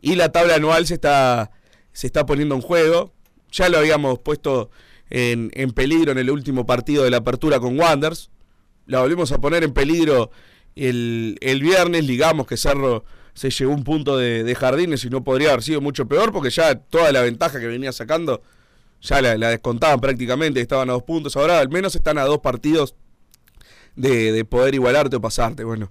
[0.00, 1.52] Y la tabla anual se está,
[1.92, 3.12] se está poniendo en juego.
[3.52, 4.70] Ya lo habíamos puesto
[5.08, 8.30] en, en peligro en el último partido de la apertura con Wanders.
[8.86, 10.30] La volvimos a poner en peligro
[10.74, 15.50] el, el viernes, digamos que Cerro se llevó un punto de, jardines y no podría
[15.50, 18.42] haber sido mucho peor porque ya toda la ventaja que venía sacando
[19.00, 22.94] ya la, descontaban prácticamente, estaban a dos puntos, ahora al menos están a dos partidos
[23.96, 25.90] de, de poder igualarte o pasarte, bueno,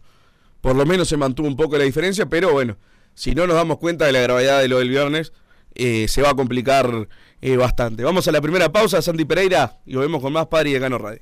[0.62, 2.78] por lo menos se mantuvo un poco la diferencia, pero bueno,
[3.14, 5.34] si no nos damos cuenta de la gravedad de lo del viernes,
[5.76, 7.08] eh, se va a complicar
[7.42, 8.04] eh, bastante.
[8.04, 11.22] Vamos a la primera pausa, Santi Pereira, y volvemos con más Padre y Decano Radio.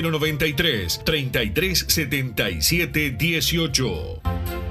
[0.01, 4.70] 093 3377 18.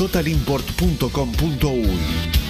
[0.00, 2.49] www.totalimport.com.uy.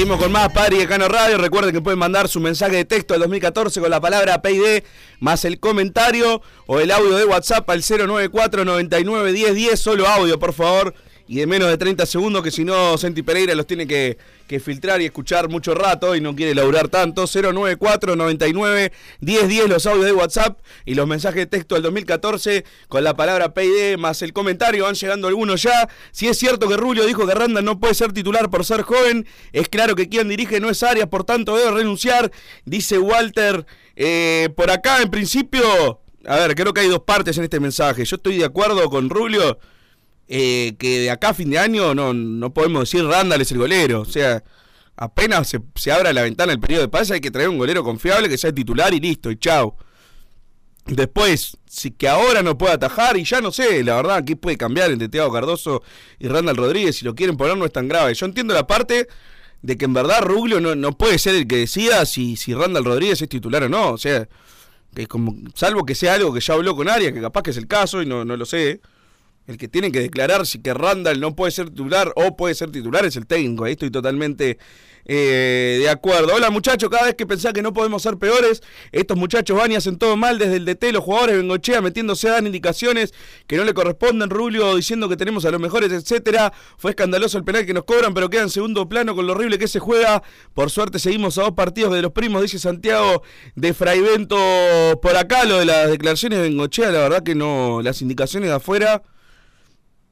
[0.00, 1.36] Seguimos con más Padre y Decano Radio.
[1.36, 4.82] Recuerden que pueden mandar su mensaje de texto al 2014 con la palabra PID
[5.18, 9.78] más el comentario o el audio de WhatsApp al 094 99 10 10.
[9.78, 10.94] Solo audio, por favor.
[11.30, 14.58] Y de menos de 30 segundos, que si no, Senti Pereira los tiene que, que
[14.58, 17.26] filtrar y escuchar mucho rato y no quiere laburar tanto.
[17.32, 22.64] 094 99 10 10 los audios de WhatsApp y los mensajes de texto al 2014
[22.88, 24.86] con la palabra PID más el comentario.
[24.86, 25.88] Van llegando algunos ya.
[26.10, 29.24] Si es cierto que Rulio dijo que Randa no puede ser titular por ser joven,
[29.52, 32.32] es claro que quien dirige no es Arias, por tanto debe renunciar,
[32.64, 33.66] dice Walter.
[33.94, 38.04] Eh, por acá, en principio, a ver, creo que hay dos partes en este mensaje.
[38.04, 39.60] Yo estoy de acuerdo con Rulio.
[40.32, 43.58] Eh, que de acá a fin de año no, no podemos decir Randall es el
[43.58, 44.02] golero.
[44.02, 44.44] O sea,
[44.94, 47.82] apenas se, se abra la ventana el periodo de paz hay que traer un golero
[47.82, 49.76] confiable que sea titular y listo, y chao.
[50.86, 54.56] Después, si que ahora no puede atajar, y ya no sé, la verdad, aquí puede
[54.56, 55.82] cambiar entre Thiago Cardoso
[56.20, 58.14] y Randall Rodríguez, si lo quieren poner no es tan grave.
[58.14, 59.08] Yo entiendo la parte
[59.62, 62.84] de que en verdad Ruglio no, no puede ser el que decida si, si Randall
[62.84, 64.28] Rodríguez es titular o no, o sea,
[64.94, 67.56] que como, salvo que sea algo que ya habló con Arias, que capaz que es
[67.56, 68.80] el caso y no, no lo sé.
[69.46, 72.70] El que tiene que declarar si que Randall no puede ser titular o puede ser
[72.70, 73.64] titular es el técnico.
[73.64, 74.58] Ahí estoy totalmente
[75.04, 76.34] eh, de acuerdo.
[76.34, 79.74] Hola muchachos, cada vez que pensás que no podemos ser peores, estos muchachos van y
[79.74, 83.12] hacen todo mal desde el DT, los jugadores Bengochea metiéndose dan indicaciones
[83.46, 86.52] que no le corresponden, Rulio diciendo que tenemos a los mejores, etcétera.
[86.76, 89.58] Fue escandaloso el penal que nos cobran, pero queda en segundo plano con lo horrible
[89.58, 90.22] que se juega.
[90.54, 93.22] Por suerte seguimos a dos partidos de los primos, dice Santiago
[93.56, 94.36] de Fraivento
[95.02, 95.44] por acá.
[95.44, 99.02] Lo de las declaraciones de Bengochea, la verdad que no, las indicaciones de afuera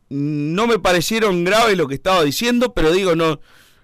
[0.08, 3.40] no me parecieron graves lo que estaba diciendo, pero digo, no,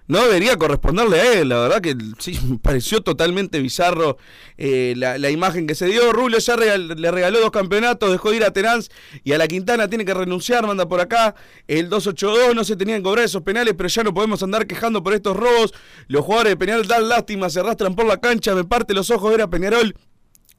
[0.07, 1.49] no debería corresponderle a él.
[1.49, 4.17] La verdad que sí, me pareció totalmente bizarro
[4.57, 6.11] eh, la, la imagen que se dio.
[6.11, 8.89] Rulio ya le regaló dos campeonatos, dejó de ir a Teráns
[9.23, 11.35] y a la Quintana tiene que renunciar, manda por acá.
[11.67, 15.03] El 282 no se tenían que cobrar esos penales, pero ya no podemos andar quejando
[15.03, 15.73] por estos robos.
[16.07, 19.33] Los jugadores de Peñarol dan lástima, se arrastran por la cancha, me parte los ojos,
[19.33, 19.95] era Peñarol.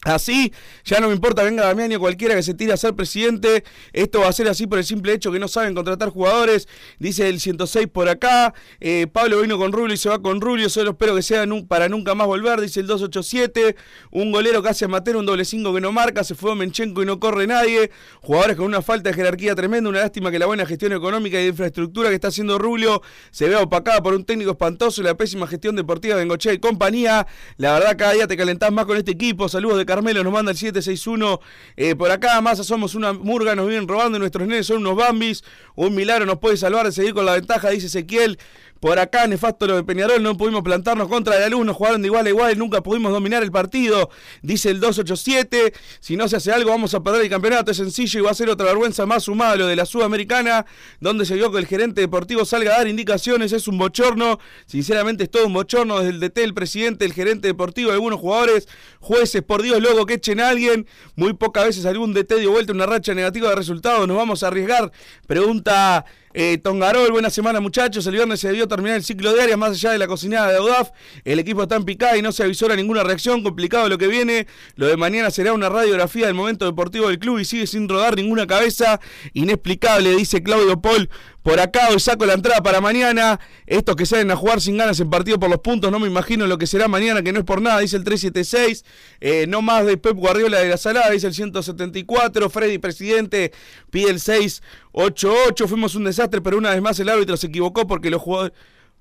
[0.06, 0.52] Así,
[0.84, 3.64] ya no me importa, venga Damián o cualquiera que se tire a ser presidente.
[3.92, 6.68] Esto va a ser así por el simple hecho que no saben contratar jugadores.
[7.00, 8.54] Dice el 106 por acá.
[8.78, 10.68] Eh, Pablo vino con Rulio y se va con Rulio.
[10.68, 12.60] Solo espero que sea nu- para nunca más volver.
[12.60, 13.74] Dice el 287.
[14.12, 16.22] Un golero hace amateur, un doble 5 que no marca.
[16.22, 17.90] Se fue Menchenko y no corre nadie.
[18.22, 19.90] Jugadores con una falta de jerarquía tremenda.
[19.90, 23.02] Una lástima que la buena gestión económica y de infraestructura que está haciendo Rulio
[23.32, 26.58] se vea opacada por un técnico espantoso y la pésima gestión deportiva de Bengochea y
[26.58, 27.26] compañía.
[27.56, 29.48] La verdad, cada día te calentás más con este equipo.
[29.48, 31.40] Saludos de Carmelo nos manda el 761
[31.74, 32.38] eh, por acá.
[32.42, 35.42] Massa somos una murga, nos vienen robando nuestros nenes son unos bambis.
[35.74, 38.38] Un milagro nos puede salvar de seguir con la ventaja, dice Ezequiel.
[38.80, 42.08] Por acá, nefasto lo de Peñarol, no pudimos plantarnos contra la luz, nos jugaron de
[42.08, 44.10] igual a igual nunca pudimos dominar el partido,
[44.42, 45.72] dice el 287.
[46.00, 48.34] Si no se hace algo, vamos a perder el campeonato, es sencillo y va a
[48.34, 50.66] ser otra vergüenza más sumada lo de la Sudamericana,
[51.00, 54.38] donde se vio que el gerente deportivo salga a dar indicaciones, es un bochorno.
[54.66, 58.68] Sinceramente, es todo un bochorno desde el DT, el presidente, el gerente deportivo, algunos jugadores,
[59.00, 60.86] jueces, por Dios, luego que echen a alguien.
[61.14, 64.48] Muy pocas veces algún DT dio vuelta una racha negativa de resultados, nos vamos a
[64.48, 64.92] arriesgar.
[65.26, 66.04] Pregunta.
[66.38, 68.06] Eh, Tongarol, buena semana muchachos.
[68.06, 70.58] El viernes se debió terminar el ciclo de áreas más allá de la cocinada de
[70.58, 70.90] Audaf.
[71.24, 73.42] El equipo está en picada y no se avisora ninguna reacción.
[73.42, 74.46] Complicado lo que viene.
[74.74, 78.16] Lo de mañana será una radiografía del momento deportivo del club y sigue sin rodar
[78.16, 79.00] ninguna cabeza.
[79.32, 81.08] Inexplicable, dice Claudio Paul.
[81.46, 83.38] Por acá hoy saco la entrada para mañana.
[83.68, 86.44] Estos que salen a jugar sin ganas en partido por los puntos, no me imagino
[86.48, 88.84] lo que será mañana, que no es por nada, dice el 376.
[89.20, 92.50] Eh, no más de Pep Guardiola de la Salada, dice el 174.
[92.50, 93.52] Freddy, presidente,
[93.90, 95.68] pide el 688.
[95.68, 98.52] Fuimos un desastre, pero una vez más el árbitro se equivocó porque los jugadores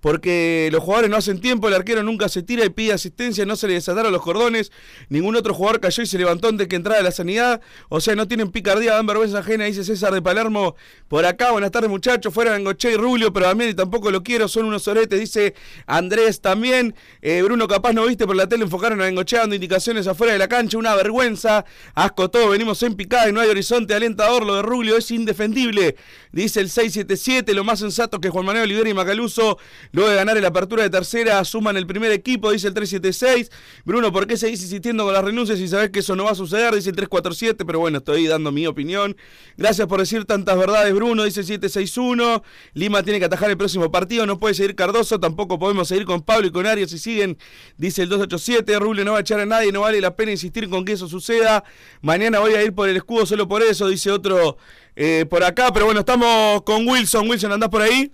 [0.05, 3.55] porque los jugadores no hacen tiempo, el arquero nunca se tira y pide asistencia, no
[3.55, 4.71] se le desataron los cordones,
[5.09, 8.27] ningún otro jugador cayó y se levantó antes que entrara la sanidad, o sea, no
[8.27, 10.75] tienen picardía, dan vergüenza ajena, dice César de Palermo,
[11.07, 14.47] por acá, buenas tardes muchachos, fuera Bengoche y Rubio, pero también y tampoco lo quiero,
[14.47, 15.55] son unos oretes, dice
[15.87, 16.93] Andrés también,
[17.23, 20.39] eh, Bruno capaz no viste por la tele, enfocaron a Bengoche dando indicaciones afuera de
[20.39, 21.65] la cancha, una vergüenza,
[21.95, 25.95] asco todo, venimos en picada y no hay horizonte alentador, lo de Rubio es indefendible,
[26.31, 29.57] dice el 677, lo más sensato que Juan Manuel Olivera y Macaluso
[29.95, 33.49] Luego de ganar en la apertura de tercera, suman el primer equipo, dice el 376.
[33.85, 36.35] Bruno, ¿por qué seguís insistiendo con las renuncias y sabés que eso no va a
[36.35, 36.75] suceder?
[36.75, 39.15] Dice el 347, pero bueno, estoy dando mi opinión.
[39.55, 42.43] Gracias por decir tantas verdades, Bruno, dice el 761.
[42.73, 46.21] Lima tiene que atajar el próximo partido, no puede seguir Cardoso, tampoco podemos seguir con
[46.21, 47.37] Pablo y con Arias si siguen,
[47.77, 48.77] dice el 287.
[48.79, 51.07] Rubio no va a echar a nadie, no vale la pena insistir con que eso
[51.07, 51.63] suceda.
[52.01, 54.57] Mañana voy a ir por el escudo solo por eso, dice otro
[54.97, 57.29] eh, por acá, pero bueno, estamos con Wilson.
[57.29, 58.11] Wilson, ¿andás por ahí?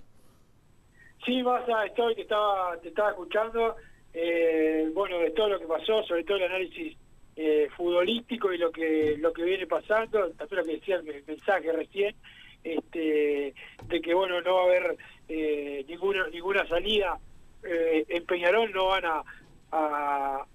[1.24, 3.76] Sí, Massa, estoy, te estaba, te estaba escuchando,
[4.12, 6.96] eh, bueno, de todo lo que pasó, sobre todo el análisis
[7.36, 11.72] eh, futbolístico y lo que lo que viene pasando, también lo que decía el mensaje
[11.72, 12.16] recién,
[12.64, 13.54] este,
[13.86, 14.96] de que bueno, no va a haber
[15.28, 17.18] eh, ninguna ninguna salida
[17.64, 19.22] en Peñarol, no van a,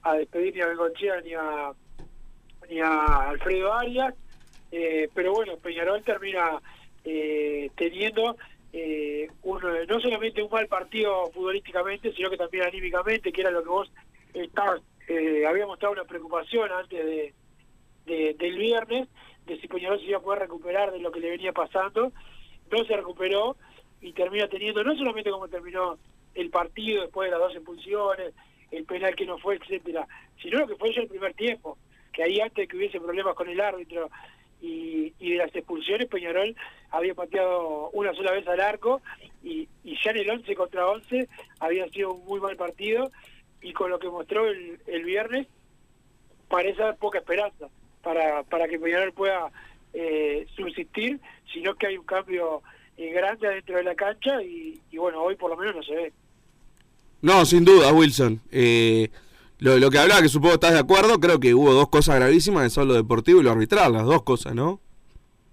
[0.03, 1.71] a, despedir ni a Bengochea ni a,
[2.69, 4.13] ni a Alfredo Arias,
[5.13, 6.61] pero bueno, Peñarol termina
[7.75, 8.35] teniendo
[8.73, 9.27] eh,
[9.87, 13.91] no solamente un mal partido futbolísticamente, sino que también anímicamente, que era lo que vos
[14.33, 17.33] estabas, eh, había mostrado una preocupación antes
[18.05, 19.07] de, del viernes,
[19.45, 22.11] de si Peñarol se iba a poder recuperar de lo que le venía pasando.
[22.69, 23.55] No se recuperó
[24.01, 25.97] y termina teniendo, no solamente como terminó
[26.35, 28.33] el partido después de las dos expulsiones,
[28.71, 30.07] el penal que no fue, etcétera,
[30.41, 31.77] sino lo que fue ya el primer tiempo,
[32.11, 34.09] que ahí antes de que hubiese problemas con el árbitro
[34.61, 36.55] y, y, de las expulsiones Peñarol
[36.91, 39.01] había pateado una sola vez al arco
[39.43, 39.67] y,
[40.03, 41.27] ya en el 11 contra 11
[41.59, 43.11] había sido un muy mal partido
[43.61, 45.47] y con lo que mostró el, el viernes
[46.47, 47.67] parece poca esperanza
[48.01, 49.51] para, para que Peñarol pueda
[49.93, 51.19] eh, subsistir,
[51.51, 52.61] sino que hay un cambio
[52.97, 55.95] eh, grande dentro de la cancha y, y, bueno, hoy por lo menos no se
[55.95, 56.13] ve.
[57.21, 58.39] No, sin duda, Wilson.
[58.51, 59.09] Eh,
[59.59, 62.63] lo, lo que hablaba, que supongo estás de acuerdo, creo que hubo dos cosas gravísimas,
[62.63, 64.81] que son lo deportivo y lo arbitral, las dos cosas, ¿no?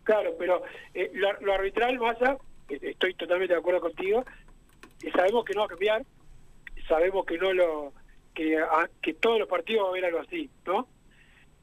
[0.03, 2.37] Claro, pero eh, lo, arbitral, Massa,
[2.69, 4.25] estoy totalmente de acuerdo contigo,
[5.15, 6.05] sabemos que no va a cambiar,
[6.87, 7.93] sabemos que no lo
[8.35, 10.87] que, a, que todos los partidos va a haber algo así, ¿no?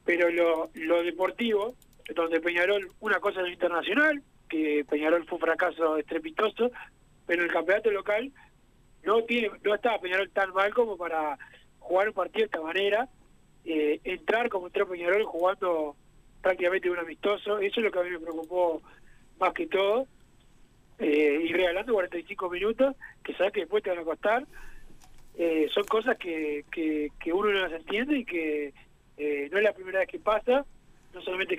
[0.04, 1.76] Pero lo, lo deportivo,
[2.14, 6.72] donde Peñarol, una cosa es lo internacional, que Peñarol fue un fracaso estrepitoso,
[7.26, 8.32] pero el campeonato local
[9.04, 11.38] no tiene no estaba Peñarol tan mal como para
[11.92, 13.08] jugar un partido de esta manera,
[13.66, 15.94] eh, entrar como entró Peñarol jugando
[16.40, 18.80] prácticamente un amistoso, eso es lo que a mí me preocupó
[19.38, 20.06] más que todo,
[20.98, 24.46] eh, y regalando 45 minutos, que sabes que después te van a costar,
[25.36, 28.72] eh, son cosas que, que, que, uno no las entiende y que
[29.50, 30.64] no es la primera vez que pasa,
[31.12, 31.58] no solamente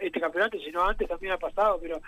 [0.00, 2.00] este campeonato, sino antes también ha pasado, pero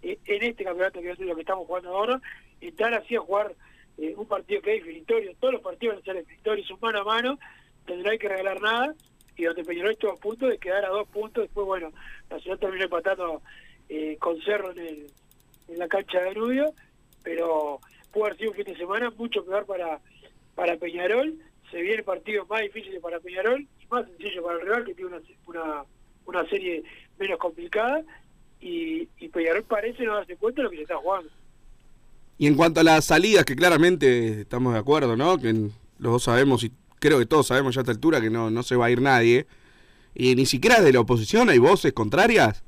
[0.00, 2.22] en este campeonato que es lo que estamos jugando ahora,
[2.62, 3.54] entrar así a jugar
[3.98, 7.00] eh, un partido que es definitorio, todos los partidos van a ser definitorios, un mano
[7.00, 7.38] a mano,
[7.84, 8.94] tendrá que regalar nada,
[9.36, 11.92] y donde Peñarol estuvo a punto de quedar a dos puntos, después bueno,
[12.30, 13.42] la ciudad terminó empatando
[13.88, 15.06] eh, con Cerro en,
[15.76, 16.72] la cancha de Rubio,
[17.22, 17.80] pero
[18.10, 20.00] pudo haber sido un fin de semana mucho peor para,
[20.54, 21.34] para Peñarol,
[21.70, 25.10] se viene partido más difícil para Peñarol y más sencillo para el rival que tiene
[25.10, 25.84] una, una,
[26.24, 26.82] una serie
[27.18, 28.02] menos complicada
[28.60, 31.30] y, y Peñarol parece no darse cuenta de lo que se está jugando.
[32.38, 35.38] Y en cuanto a las salidas, que claramente estamos de acuerdo, ¿no?
[35.38, 38.50] Que los dos sabemos y creo que todos sabemos ya a esta altura que no,
[38.50, 39.46] no se va a ir nadie.
[40.14, 42.62] y ni siquiera de la oposición hay voces contrarias.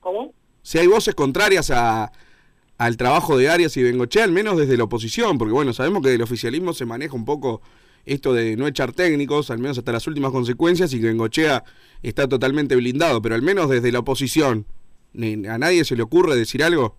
[0.00, 0.32] ¿Cómo?
[0.62, 2.12] Si hay voces contrarias a,
[2.78, 6.10] al trabajo de Arias y Bengochea, al menos desde la oposición, porque bueno, sabemos que
[6.10, 7.60] del oficialismo se maneja un poco
[8.04, 11.64] esto de no echar técnicos, al menos hasta las últimas consecuencias, y que Bengochea
[12.02, 14.66] está totalmente blindado, pero al menos desde la oposición,
[15.48, 16.96] ¿a nadie se le ocurre decir algo?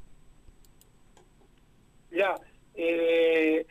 [2.19, 2.35] Ya,
[2.75, 3.65] eh,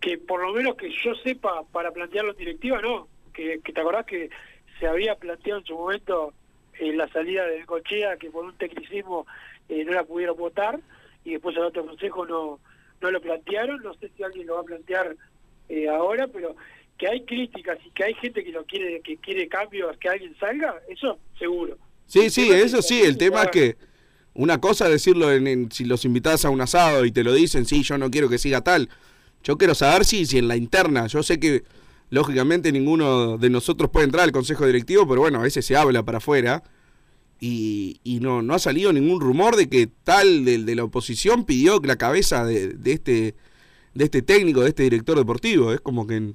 [0.00, 3.08] que por lo menos que yo sepa para plantearlo en directiva, no.
[3.34, 4.30] Que, que te acordás que
[4.78, 6.32] se había planteado en su momento
[6.78, 9.26] eh, la salida de Bengochea, que por un tecnicismo
[9.68, 10.78] eh, no la pudieron votar,
[11.24, 12.60] y después el otro consejo no,
[13.00, 13.82] no lo plantearon.
[13.82, 15.16] No sé si alguien lo va a plantear
[15.68, 16.54] eh, ahora, pero
[16.96, 20.36] que hay críticas y que hay gente que lo quiere que quiere cambios, que alguien
[20.38, 21.76] salga, eso seguro.
[22.06, 23.89] Sí, sí, eso sí, el tema es que
[24.34, 27.66] una cosa es decirlo en, si los invitas a un asado y te lo dicen,
[27.66, 28.88] sí, yo no quiero que siga tal.
[29.42, 31.64] Yo quiero saber si, si en la interna, yo sé que
[32.10, 36.04] lógicamente ninguno de nosotros puede entrar al consejo directivo, pero bueno, a veces se habla
[36.04, 36.62] para afuera
[37.40, 41.44] y, y no, no ha salido ningún rumor de que tal de, de la oposición
[41.44, 43.34] pidió la cabeza de, de, este
[43.94, 45.72] de este técnico, de este director deportivo.
[45.72, 46.34] Es como que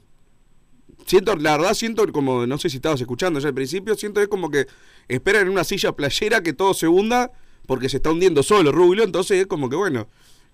[1.05, 4.27] siento, la verdad siento como, no sé si estabas escuchando ya al principio, siento es
[4.27, 4.67] como que
[5.07, 7.31] esperan en una silla playera que todo se hunda
[7.65, 10.07] porque se está hundiendo solo Rubio, entonces es como que bueno,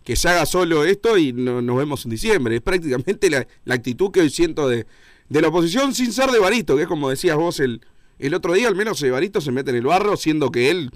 [0.03, 2.55] que se haga solo esto y no, nos vemos en diciembre.
[2.55, 4.87] Es prácticamente la, la, actitud que hoy siento de,
[5.29, 7.81] de la oposición sin ser de Barito, que es como decías vos el,
[8.19, 10.91] el otro día, al menos Barito se mete en el barro, siendo que él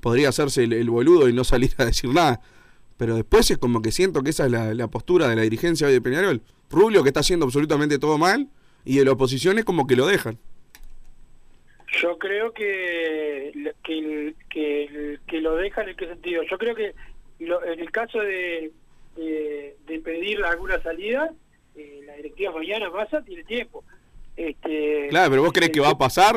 [0.00, 2.40] podría hacerse el, el boludo y no salir a decir nada.
[2.96, 5.86] Pero después es como que siento que esa es la, la postura de la dirigencia
[5.86, 6.42] hoy de Peñarol.
[6.70, 8.48] Rubio que está haciendo absolutamente todo mal
[8.84, 10.38] y de la oposición es como que lo dejan.
[11.88, 16.42] Yo creo que, que, que, que lo dejan en qué sentido.
[16.42, 16.94] Yo creo que
[17.38, 18.72] lo, en el caso de,
[19.16, 21.30] de, de pedir alguna salida,
[21.76, 23.84] eh, la directiva mañana Massa tiene tiempo.
[24.36, 26.36] Este, claro, pero vos crees que va a pasar?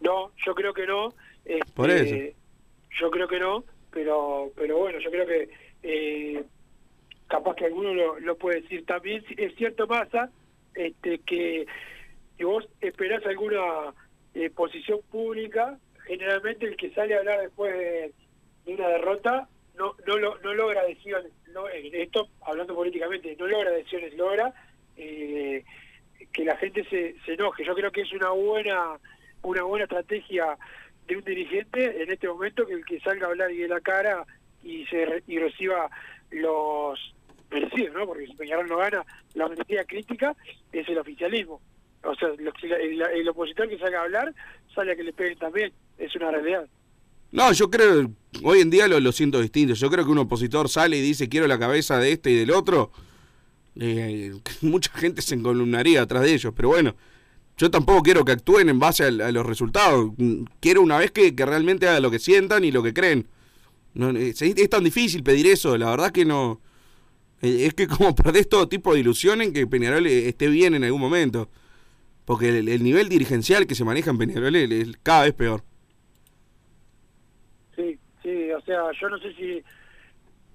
[0.00, 1.14] No, yo creo que no.
[1.44, 2.16] Este, Por eso.
[2.98, 5.48] Yo creo que no, pero pero bueno, yo creo que
[5.82, 6.42] eh,
[7.28, 9.24] capaz que alguno lo, lo puede decir también.
[9.36, 10.30] Es cierto, Massa,
[10.74, 11.66] este, que
[12.40, 13.92] si vos esperás alguna
[14.32, 18.12] eh, posición pública, generalmente el que sale a hablar después de,
[18.64, 24.14] una derrota no no, lo, no logra adhesiones, no, esto hablando políticamente, no logra adhesiones,
[24.16, 24.54] logra
[24.96, 25.62] eh,
[26.32, 27.62] que la gente se, enoje.
[27.62, 28.98] Yo creo que es una buena
[29.42, 30.56] una buena estrategia
[31.08, 33.80] de un dirigente en este momento que el que salga a hablar y de la
[33.82, 34.24] cara
[34.62, 35.90] y se y reciba
[36.30, 37.14] los
[37.50, 38.06] merecidos, ¿no?
[38.06, 40.34] Porque si Peñarol no gana, la merecida crítica
[40.72, 41.60] es el oficialismo.
[42.02, 44.34] O sea, el, el, opositor que salga a hablar
[44.74, 46.66] sale a que le peguen también, es una realidad.
[47.32, 48.10] No, yo creo,
[48.42, 49.74] hoy en día lo, siento distinto.
[49.74, 52.50] Yo creo que un opositor sale y dice quiero la cabeza de este y del
[52.50, 52.90] otro.
[53.76, 54.32] Eh,
[54.62, 56.96] mucha gente se encolumnaría atrás de ellos, pero bueno,
[57.56, 60.12] yo tampoco quiero que actúen en base a, los resultados.
[60.60, 63.28] Quiero una vez que, que, realmente hagan lo que sientan y lo que creen.
[63.94, 66.60] No, es, es, tan difícil pedir eso, la verdad que no.
[67.42, 71.00] Es que como perdés todo tipo de ilusión en que Peñarol esté bien en algún
[71.00, 71.50] momento.
[72.30, 75.62] Porque el, el nivel dirigencial que se maneja en Peñarol es, cada vez peor.
[77.74, 79.60] Sí, sí, o sea, yo no sé si,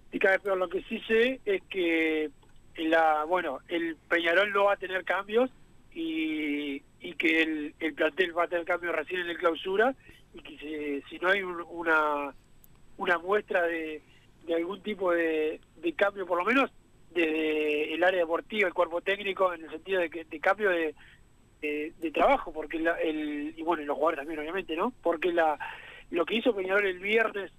[0.09, 0.57] si cada vez peor.
[0.57, 2.31] Lo que sí sé es que
[2.77, 5.49] la bueno el Peñarol no va a tener cambios
[5.93, 9.93] y, y que el, el plantel va a tener cambios recién en el clausura
[10.33, 12.33] y que si, si no hay un, una
[12.95, 14.01] una muestra de,
[14.47, 16.71] de algún tipo de, de, cambio por lo menos
[17.13, 20.95] desde el área deportiva el cuerpo técnico en el sentido de que de cambio de,
[21.99, 25.57] de, trabajo porque la, el y bueno y los jugadores también obviamente no porque la
[26.11, 27.51] lo que hizo Peñarol el viernes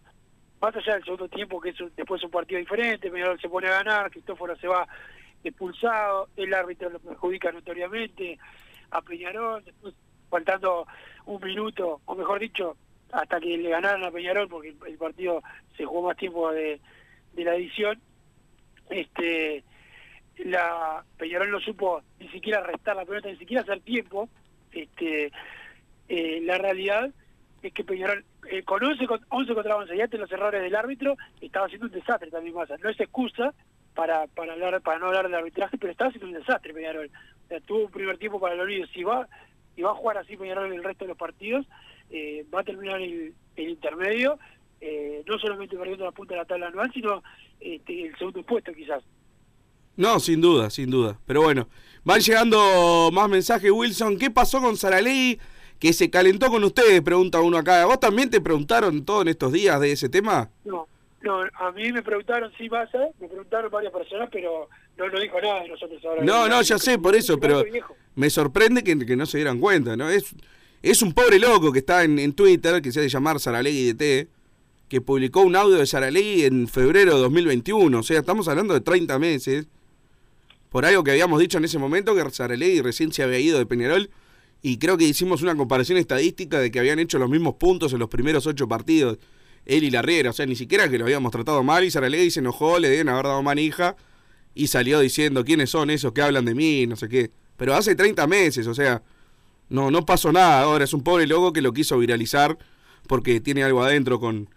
[0.60, 3.68] más allá del segundo tiempo, que es un, después un partido diferente, Peñarol se pone
[3.68, 4.86] a ganar, Cristóforo se va
[5.44, 8.38] expulsado, el árbitro lo perjudica notoriamente
[8.90, 9.94] a Peñarol, después
[10.28, 10.86] faltando
[11.26, 12.76] un minuto, o mejor dicho,
[13.12, 15.42] hasta que le ganaron a Peñarol, porque el, el partido
[15.76, 16.80] se jugó más tiempo de,
[17.34, 18.00] de la edición,
[18.90, 19.62] este
[20.38, 24.28] la Peñarol no supo ni siquiera restar la pelota, ni siquiera hacer tiempo,
[24.72, 25.32] este
[26.08, 27.10] eh, la realidad
[27.62, 30.76] es que Peñarol eh, con 11, con 11 contra 11 y antes los errores del
[30.76, 32.76] árbitro estaba haciendo un desastre también Massa.
[32.78, 33.54] No es excusa
[33.94, 37.10] para para hablar para no hablar del arbitraje, pero estaba haciendo un desastre Peñarol.
[37.44, 38.86] O sea, tuvo un primer tiempo para el olvido.
[38.88, 39.26] Si va
[39.76, 41.66] y va a jugar así Peñarol el resto de los partidos,
[42.10, 44.38] eh, va a terminar el, el intermedio,
[44.80, 47.22] eh, no solamente perdiendo la punta de la tabla anual, sino
[47.60, 49.02] este, el segundo puesto quizás.
[49.96, 51.18] No, sin duda, sin duda.
[51.26, 51.68] Pero bueno,
[52.04, 54.18] van llegando más mensajes, Wilson.
[54.18, 55.38] ¿Qué pasó con Saraley?
[55.78, 57.84] que se calentó con ustedes, pregunta uno acá.
[57.84, 60.50] ¿Vos también te preguntaron todo en estos días de ese tema?
[60.64, 60.88] No,
[61.22, 65.20] no, a mí me preguntaron si vas a, me preguntaron varias personas, pero no, no
[65.20, 66.24] dijo nada de nosotros ahora.
[66.24, 67.64] No, no, ya sé, por eso, pero
[68.14, 70.08] me sorprende que, que no se dieran cuenta, ¿no?
[70.08, 70.34] Es,
[70.82, 74.28] es un pobre loco que está en, en Twitter, que se hace llamar Saralegui DT,
[74.88, 77.98] que publicó un audio de Saralegui en febrero de 2021.
[77.98, 79.66] O sea, estamos hablando de 30 meses.
[80.70, 83.66] Por algo que habíamos dicho en ese momento, que Saralegui recién se había ido de
[83.66, 84.10] Peñarol.
[84.62, 87.98] Y creo que hicimos una comparación estadística de que habían hecho los mismos puntos en
[88.00, 89.18] los primeros ocho partidos.
[89.64, 90.30] Él y la Riera.
[90.30, 91.84] O sea, ni siquiera que lo habíamos tratado mal.
[91.84, 93.96] Y Saralegui se enojó, le deben haber dado manija.
[94.54, 97.30] Y salió diciendo quiénes son esos que hablan de mí, no sé qué.
[97.56, 99.02] Pero hace 30 meses, o sea,
[99.68, 100.84] no, no pasó nada ahora.
[100.84, 102.56] Es un pobre loco que lo quiso viralizar
[103.06, 104.48] porque tiene algo adentro con,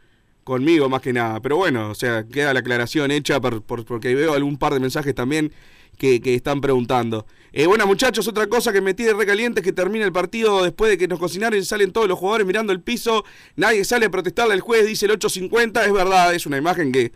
[0.43, 1.39] conmigo más que nada.
[1.41, 4.79] Pero bueno, o sea, queda la aclaración hecha por, por- porque veo algún par de
[4.79, 5.51] mensajes también
[5.99, 7.27] que, que están preguntando.
[7.51, 10.89] Eh, bueno, muchachos, otra cosa que me tiene recaliente es que termina el partido después
[10.89, 13.25] de que nos cocinaron y salen todos los jugadores mirando el piso.
[13.55, 15.85] Nadie sale a protestarle al juez, dice el 8.50.
[15.85, 17.11] Es verdad, es una imagen que,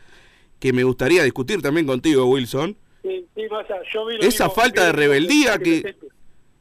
[0.60, 2.78] que me gustaría discutir también contigo, Wilson.
[3.02, 3.42] Sí, sí,
[3.94, 5.96] yo vi Esa mismo, falta de rebeldía que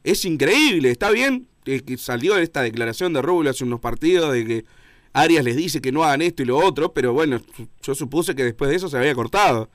[0.03, 4.45] es increíble, está bien que, que salió esta declaración de Rubio hace unos partidos de
[4.45, 4.65] que
[5.13, 7.41] Arias les dice que no hagan esto y lo otro, pero bueno,
[7.81, 9.69] yo supuse que después de eso se había cortado.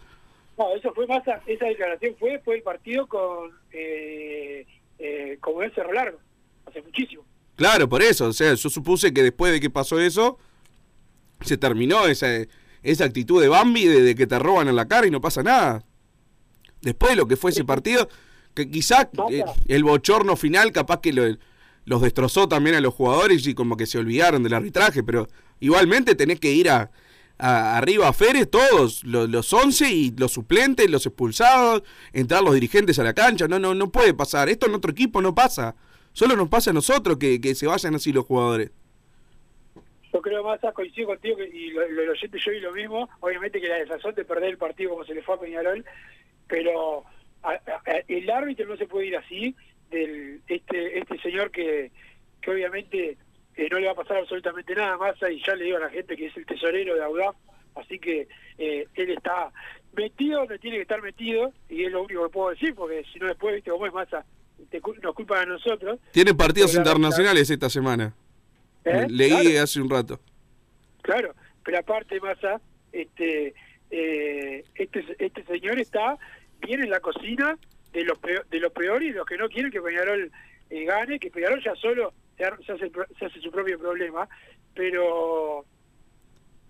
[0.59, 4.67] No, eso fue Massa, esa declaración fue después del partido con eh,
[4.99, 6.19] eh, como es Cerro Largo,
[6.67, 7.25] hace muchísimo.
[7.57, 10.39] Claro, por eso, o sea, yo supuse que después de que pasó eso,
[11.41, 12.29] se terminó esa,
[12.83, 15.43] esa actitud de Bambi de, de que te roban en la cara y no pasa
[15.43, 15.85] nada.
[16.83, 18.09] Después de lo que fue ese partido,
[18.55, 21.37] que quizá eh, el bochorno final capaz que lo-
[21.85, 25.27] los destrozó también a los jugadores y como que se olvidaron del arbitraje, pero
[25.61, 26.91] igualmente tenés que ir a,
[27.39, 31.83] a- arriba a Férez todos, lo- los 11 y los suplentes, los expulsados,
[32.13, 35.23] entrar los dirigentes a la cancha, no, no, no puede pasar, esto en otro equipo
[35.23, 35.75] no pasa,
[36.13, 38.71] solo nos pasa a nosotros que, que se vayan así los jugadores.
[40.13, 43.77] Yo creo Massa, coincido contigo y lo, lo, yo vi lo mismo, obviamente que la
[43.77, 45.85] desazón de perder el partido como se le fue a Peñarol,
[46.49, 47.05] pero
[47.43, 47.61] a-
[48.09, 49.55] el árbitro no se puede ir así
[49.91, 51.93] del este este señor que,
[52.41, 53.17] que obviamente
[53.59, 55.91] eh, no le va a pasar absolutamente nada más y ya le digo a la
[55.91, 57.35] gente que es el tesorero de Audaz,
[57.75, 59.51] así que eh, él está
[59.95, 63.19] metido donde tiene que estar metido y es lo único que puedo decir porque si
[63.19, 64.25] no después viste cómo es Massa
[64.71, 68.15] te nos culpan a nosotros Tiene partidos internacionales esta semana.
[68.85, 69.07] ¿Eh?
[69.09, 69.63] Leí Claro.
[69.63, 70.21] hace un rato.
[71.03, 71.35] Claro,
[71.65, 72.61] pero aparte, Massa,
[72.93, 73.55] este,
[73.91, 76.17] eh, este, este señor está
[76.61, 77.57] bien en la cocina
[77.93, 80.31] de los peor, de los peores y los que no quieren que Peñarol
[80.71, 84.29] eh, gane, que Peñarol ya solo se, se hace, se hace su propio problema,
[84.75, 85.65] pero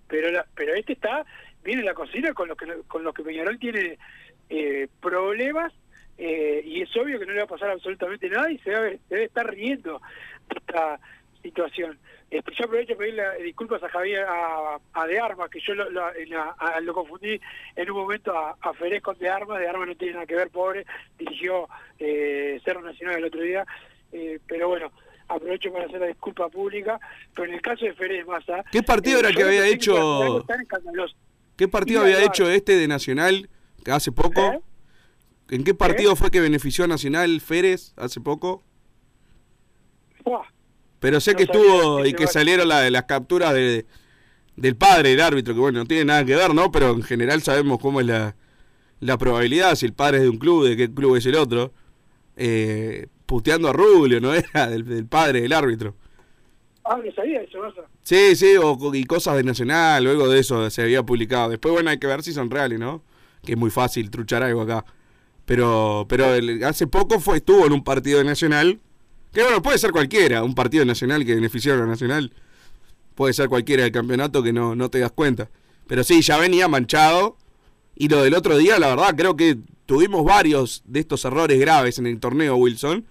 [0.09, 1.25] pero la- pero este está
[1.63, 3.99] bien en la cocina con los que con los que Peñarol tiene
[4.49, 5.73] eh, problemas
[6.17, 8.99] eh, y es obvio que no le va a pasar absolutamente nada y se debe,
[9.09, 10.01] debe estar riendo
[10.55, 10.99] esta
[11.43, 11.99] situación.
[12.31, 15.89] Este, yo aprovecho para pedirle disculpas a Javier, a, a De Armas, que yo lo,
[15.91, 17.41] lo- en la- a- lo confundí
[17.77, 20.35] en un momento a, a Ferez con De Armas, De Armas no tiene nada que
[20.35, 20.85] ver, pobre,
[21.19, 23.65] dirigió eh, Cerro Nacional el otro día,
[24.13, 24.91] eh, pero bueno,
[25.29, 26.99] aprovecho para hacer la disculpa pública,
[27.35, 28.65] pero en el caso de Ferez Massa...
[28.73, 30.45] ¿Qué partido era que había hecho-.
[31.57, 33.49] ¿Qué partido había hecho este de Nacional
[33.85, 34.41] que hace poco?
[34.41, 34.61] ¿Eh?
[35.51, 38.63] ¿En qué partido fue que benefició a Nacional Férez hace poco?
[40.25, 40.43] Buah,
[41.01, 43.87] Pero sé No que estuvo y que salieron la- las capturas de,
[44.57, 46.71] del padre del árbitro, que bueno, no tiene nada que ver, ¿no?
[46.71, 48.35] Pero en general sabemos cómo es la,
[49.01, 51.73] la probabilidad, si el padre es de un club, de qué club es el otro.
[52.37, 54.33] Eh, puteando a Rubio, ¿no?
[54.55, 55.95] Era del, del padre del árbitro.
[56.85, 57.83] ah, no sabía eso, Massa.
[58.03, 61.51] Sí, sí, o, y cosas de Nacional, o algo de eso se había publicado.
[61.51, 63.03] Después, bueno, hay que ver si son reales, ¿no?
[63.45, 64.85] Que es muy fácil truchar algo acá.
[65.45, 68.81] Pero pero el- hace poco fue estuvo en un partido de Nacional,
[69.33, 72.33] que bueno, puede ser cualquiera, un partido nacional que beneficiaron a Nacional.
[73.15, 75.51] Puede ser cualquiera del campeonato que no, no te das cuenta.
[75.87, 77.37] Pero sí, ya venía manchado.
[77.95, 81.99] Y lo del otro día, la verdad, creo que tuvimos varios de estos errores graves
[81.99, 83.05] en el torneo, Wilson.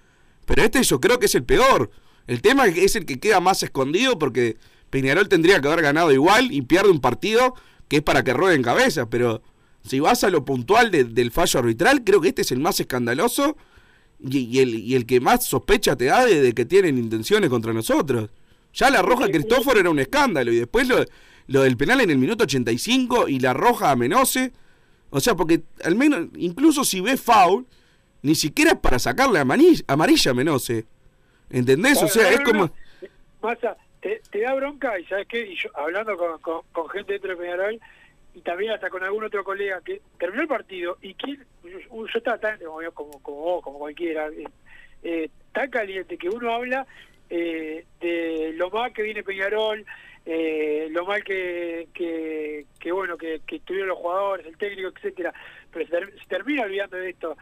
[0.48, 1.92] Pero este yo creo que es el peor.
[2.26, 4.58] El tema es el que queda más escondido porque
[4.90, 7.54] Peñarol tendría que haber ganado igual y pierde un partido
[7.88, 9.10] que es para que rueden cabeza.
[9.10, 9.42] Pero
[9.84, 12.80] si vas a lo puntual de- del fallo arbitral, creo que este es el más
[12.80, 13.58] escandaloso
[14.20, 17.50] y, y el, y el que más sospecha te da de, de que tienen intenciones
[17.50, 18.30] contra nosotros.
[18.74, 21.04] Ya la roja Cristóforo era un escándalo y después lo,
[21.48, 24.54] lo del penal en el minuto 85 y la roja a Menose.
[25.10, 27.66] O sea, porque al menos, incluso si ves foul,
[28.22, 30.86] ni siquiera para sacarle amarilla a Menose.
[31.50, 32.02] ¿Entendés?
[32.04, 32.66] O sea, es como...
[32.66, 32.74] no.
[33.42, 37.14] Massa, te, te da bronca y sabes qué, y yo hablando con, con, con gente
[37.14, 37.80] dentro de Peñarol
[38.34, 42.06] y también hasta con algún otro colega que terminó el partido y que yo, yo
[42.14, 44.44] estaba tan como, como, como vos, como cualquiera, eh,
[45.04, 46.86] eh, tan caliente que uno habla
[47.30, 49.86] eh, de lo mal que viene Peñarol,
[50.26, 55.34] eh, lo mal que, que, que bueno que, que estuvieron los jugadores, el técnico, etcétera,
[55.72, 57.38] pero se, ter- se termina olvidando de esto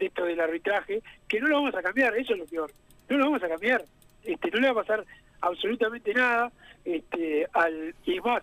[0.00, 2.70] de esto del arbitraje, que no lo vamos a cambiar, eso es lo peor,
[3.08, 3.84] no lo vamos a cambiar,
[4.24, 5.04] este, no le va a pasar
[5.42, 6.50] absolutamente nada,
[6.84, 8.42] este, al, y más,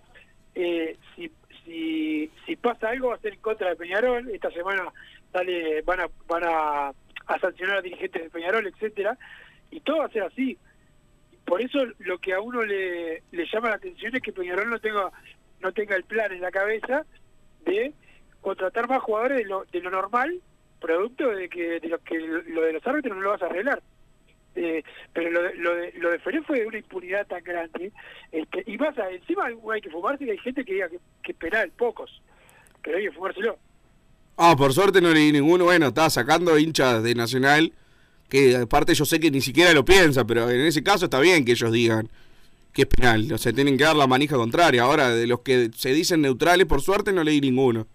[0.55, 1.29] eh, si,
[1.65, 4.83] si, si pasa algo va a ser en contra de Peñarol, esta semana
[5.33, 6.93] sale, van a, van a,
[7.27, 9.17] a sancionar a dirigentes de Peñarol, etcétera,
[9.71, 10.57] y todo va a ser así.
[11.45, 14.79] Por eso lo que a uno le, le llama la atención es que Peñarol no
[14.79, 15.11] tenga,
[15.61, 17.05] no tenga el plan en la cabeza
[17.65, 17.93] de
[18.41, 20.41] contratar más jugadores de lo, de lo normal,
[20.79, 23.81] producto de que de lo que lo de los árbitros no lo vas a arreglar.
[24.55, 27.91] Eh, pero lo de, lo de, lo de fue de una impunidad tan grande.
[28.31, 31.71] Este, y más, encima hay que fumarse que hay gente que diga que, que penal,
[31.77, 32.21] pocos.
[32.81, 33.59] Pero hay que fumárselo.
[34.35, 35.65] Ah, por suerte no leí ninguno.
[35.65, 37.71] Bueno, estaba sacando hinchas de Nacional,
[38.29, 41.45] que aparte yo sé que ni siquiera lo piensa, pero en ese caso está bien
[41.45, 42.09] que ellos digan
[42.73, 43.31] que es penal.
[43.31, 44.83] O sea, tienen que dar la manija contraria.
[44.83, 47.87] Ahora, de los que se dicen neutrales, por suerte no leí ninguno.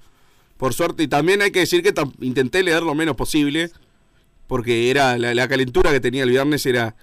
[0.63, 3.73] Por suerte, y también hay que decir que intenté leer lo menos posible,
[4.47, 6.95] porque era la, calentura que tenía el viernes era,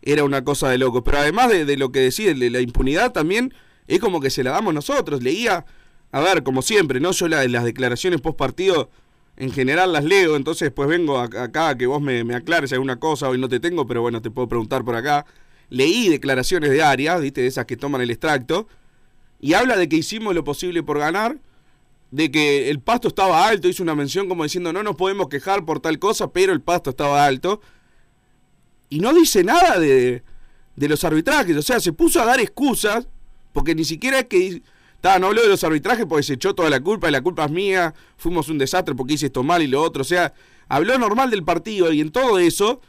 [0.00, 1.04] era una cosa de loco.
[1.04, 3.52] Pero además de, lo que decía, de la impunidad también,
[3.86, 5.22] es como que se la damos nosotros.
[5.22, 5.66] Leía
[6.10, 7.12] a ver, como siempre, ¿no?
[7.12, 8.88] Yo la, las declaraciones post partido
[9.36, 12.98] en general las leo, entonces después vengo acá a que vos me, me, aclares alguna
[12.98, 15.26] cosa, hoy no te tengo, pero bueno, te puedo preguntar por acá.
[15.68, 17.42] Leí declaraciones de Arias, ¿viste?
[17.42, 18.68] De esas que toman el extracto,
[19.38, 21.36] y habla de que hicimos lo posible por ganar,
[22.12, 25.64] de que el pasto estaba alto, hizo una mención como diciendo no nos podemos quejar
[25.64, 27.60] por tal cosa, pero el pasto estaba alto.
[28.90, 30.22] Y no dice nada de,
[30.76, 33.08] de los arbitrajes, o sea, se puso a dar excusas,
[33.54, 34.62] porque ni siquiera es que
[35.02, 37.50] no habló de los arbitrajes porque se echó toda la culpa y la culpa es
[37.50, 40.02] mía, fuimos un desastre porque hice esto mal y lo otro.
[40.02, 40.32] O sea,
[40.68, 42.80] habló normal del partido y en todo eso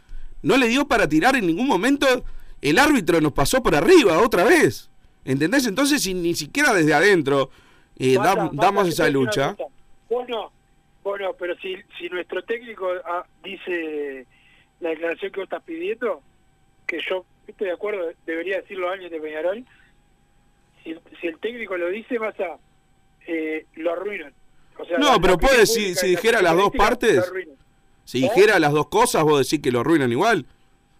[0.41, 2.23] no le dio para tirar en ningún momento.
[2.61, 4.89] El árbitro nos pasó por arriba otra vez.
[5.25, 5.65] ¿Entendés?
[5.65, 7.49] Entonces, si ni siquiera desde adentro
[7.97, 9.55] eh, mata, damos esa lucha.
[10.09, 10.51] Bueno,
[11.03, 14.25] bueno, pero si, si nuestro técnico ah, dice
[14.79, 16.21] la declaración que vos estás pidiendo,
[16.87, 19.65] que yo estoy de acuerdo, debería decirlo alguien de Peñarol,
[20.83, 22.57] si, si el técnico lo dice, vas a
[23.27, 24.33] eh, lo arruinan.
[24.77, 27.31] O sea, la- No, pero puede, si, pública si y la dijera las dos partes,
[28.05, 30.45] si dijera las dos cosas, vos decís que lo arruinan igual.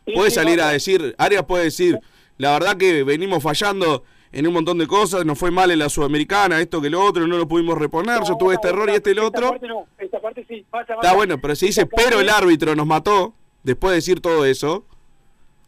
[0.05, 1.99] Sí, Puede sí, salir a decir, Arias puede decir,
[2.37, 4.03] la verdad que venimos fallando
[4.34, 7.25] en un montón de cosas, nos fue mal en la Sudamericana, esto que lo otro,
[7.27, 9.49] no lo pudimos reponer, yo tuve este error y este Esta otro.
[9.51, 11.15] parte no, esta parte sí, pasa, Está pasa.
[11.15, 14.86] bueno, pero si dice, pero el árbitro nos mató, después de decir todo eso,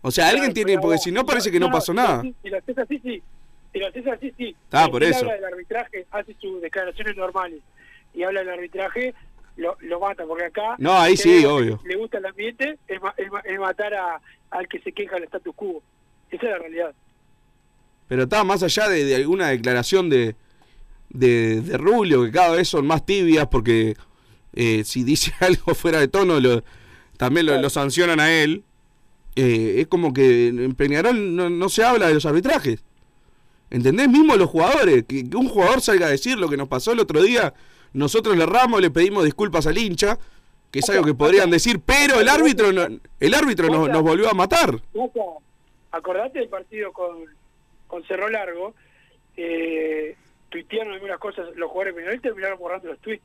[0.01, 2.21] o sea, alguien Claro, tiene, porque si no parece que no pasó nada.
[2.43, 3.21] Si lo haces así, sí.
[3.73, 4.55] Si lo haces así, sí.
[4.71, 5.19] Ah, Si por eso.
[5.19, 7.61] habla del arbitraje, hace sus declaraciones normales
[8.13, 9.13] y habla del arbitraje,
[9.57, 10.75] lo, lo mata, porque acá...
[10.79, 11.79] No, ahí sí, él obvio.
[11.85, 15.81] Le gusta el ambiente, es matar a, al que se queja del status quo.
[16.29, 16.93] Esa es la realidad.
[18.07, 20.35] Pero está más allá de, de alguna declaración de,
[21.09, 23.95] de, de Rubio, que cada vez son más tibias, porque
[24.53, 26.63] eh, si dice algo fuera de tono, lo,
[27.17, 28.63] también lo, lo sancionan a él.
[29.37, 32.83] Eh, es como que en Peñarol no, no se habla de los arbitrajes.
[33.69, 34.07] ¿Entendés?
[34.07, 35.03] Mismo los jugadores.
[35.07, 37.53] Que, que un jugador salga a decir lo que nos pasó el otro día.
[37.91, 40.17] Nosotros le erramos, le pedimos disculpas al hincha,
[40.71, 42.87] que es algo que podrían decir, pero el árbitro no-
[43.19, 44.81] el árbitro nos, nos volvió a matar.
[45.91, 47.07] Acordate del partido con,
[47.87, 48.73] con Cerro Largo,
[49.37, 50.15] eh,
[50.49, 53.23] tuitearon algunas cosas los jugadores de Peñarol y terminaron borrando los tweets.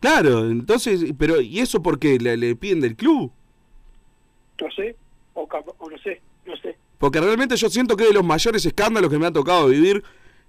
[0.00, 3.30] Claro, entonces, pero ¿y eso porque le, le piden del club?
[4.60, 4.96] No sé,
[5.34, 6.76] o, o no sé, no sé.
[6.98, 10.02] Porque realmente yo siento que es de los mayores escándalos que me ha tocado vivir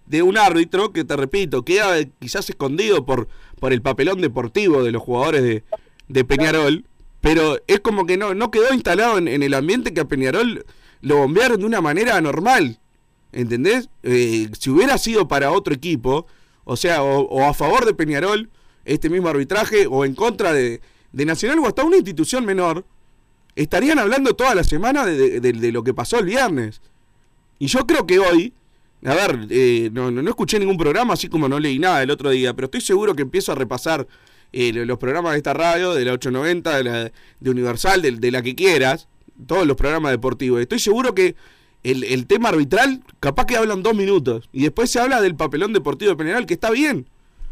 [0.05, 3.27] de un árbitro que, te repito, queda quizás escondido por,
[3.59, 5.63] por el papelón deportivo de los jugadores de,
[6.07, 6.85] de Peñarol,
[7.21, 10.65] pero es como que no, no quedó instalado en, en el ambiente que a Peñarol
[11.01, 12.79] lo bombearon de una manera anormal.
[13.33, 13.89] ¿Entendés?
[14.03, 16.27] Eh, si hubiera sido para otro equipo,
[16.63, 18.49] o sea, o, a favor de Peñarol,
[18.85, 20.81] este mismo arbitraje, o en contra de,
[21.11, 22.85] de Nacional o hasta una institución menor,
[23.55, 26.81] estarían hablando toda la semana de, de- lo que pasó el viernes.
[27.59, 28.53] Y yo creo que hoy,
[29.05, 32.11] a ver, eh, no, no, no escuché ningún programa, así como no leí nada el
[32.11, 34.07] otro día, pero estoy seguro que empiezo a repasar
[34.51, 38.11] eh, lo- los programas de esta radio, de la 890, de, la, de Universal, de,
[38.11, 39.07] de la que quieras,
[39.47, 40.61] todos los programas deportivos.
[40.61, 41.35] Estoy seguro que
[41.83, 45.73] el, el tema arbitral, capaz que hablan dos minutos, y después se habla del papelón
[45.73, 47.07] deportivo de Peñarol, que está bien,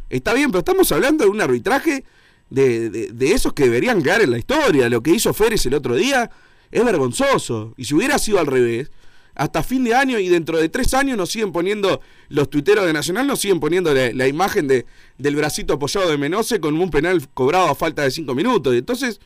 [0.09, 2.03] está bien, pero estamos hablando de un arbitraje
[2.49, 4.89] de, de, de esos que deberían quedar en la historia.
[4.89, 6.29] Lo que hizo Férez el otro día
[6.69, 7.73] es vergonzoso.
[7.77, 8.91] Y si hubiera sido al revés,
[9.35, 12.93] hasta fin de año y dentro de tres años nos siguen poniendo, los tuiteros de
[12.93, 14.85] Nacional nos siguen poniendo la, imagen de,
[15.17, 18.73] del bracito apoyado de Menose con un penal cobrado a falta de cinco minutos.
[18.75, 19.19] Entonces,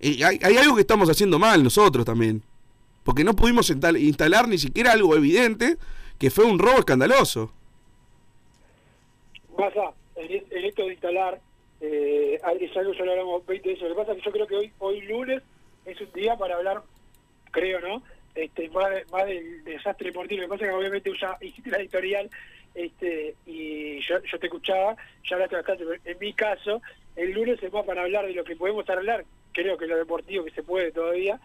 [0.00, 2.42] eh, hay, hay algo que estamos haciendo mal nosotros también.
[3.08, 5.78] Porque no pudimos instal- instalar ni siquiera algo evidente
[6.18, 7.50] que fue un robo escandaloso.
[9.56, 11.40] Pasa, es- en esto de instalar,
[11.80, 13.84] Eh, es algo ya hablamos 20 veces.
[13.88, 15.42] Lo que pasa es que yo creo que hoy, hoy lunes
[15.86, 16.82] es un día para hablar,
[17.52, 18.02] creo, ¿no?
[18.34, 20.42] Este, más, más del desastre deportivo.
[20.42, 22.28] Lo que pasa es que obviamente ya hiciste la editorial
[22.74, 26.82] este, y yo, yo te escuchaba, ya hablaste bastante, pero en mi caso,
[27.14, 30.44] el lunes es más para hablar de lo que podemos hablar, creo que lo deportivo
[30.44, 31.40] que se puede todavía,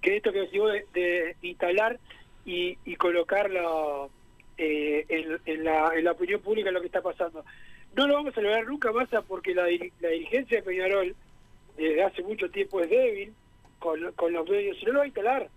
[0.00, 0.60] que esto que decís
[0.94, 1.98] de, de instalar
[2.44, 4.10] y, y colocarlo
[4.56, 5.04] eh,
[5.44, 7.44] en, la, en la opinión pública lo que está pasando.
[7.94, 9.64] No lo vamos a lograr nunca más porque la,
[10.00, 11.14] la dirigencia de Peñarol
[11.76, 13.32] desde hace mucho tiempo es débil
[13.78, 15.48] con, con los medios no lo va a instalar.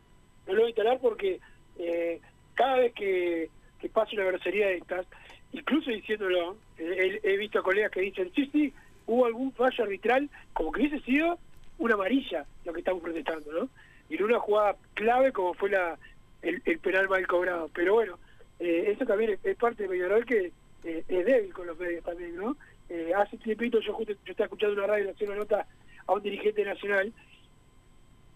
[0.47, 1.39] No lo va a instalar porque
[1.77, 2.19] eh,
[2.53, 5.05] cada vez que, que pasa una grosería de estas,
[5.51, 8.73] incluso diciéndolo, eh, he visto colegas que dicen, sí, sí,
[9.07, 11.37] hubo algún fallo arbitral, como que hubiese sido
[11.79, 13.69] una amarilla lo que estamos protestando, ¿no?
[14.11, 15.97] Y en una jugada clave como fue la
[16.41, 17.69] el, penal mal cobrado.
[17.73, 18.19] Pero bueno,
[18.59, 20.51] eh, eso también es, parte de Peñarol que
[20.83, 22.57] eh, es débil con los medios también, ¿no?
[22.89, 25.65] Eh, hace tiempito yo justo estaba escuchando una radio hacía una nota
[26.07, 27.13] a un dirigente nacional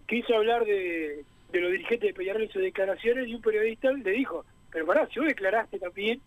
[0.07, 3.91] que hizo hablar de, de los dirigentes de Peñarol y sus declaraciones y un periodista
[3.91, 6.21] le dijo, pero pará, si vos declaraste también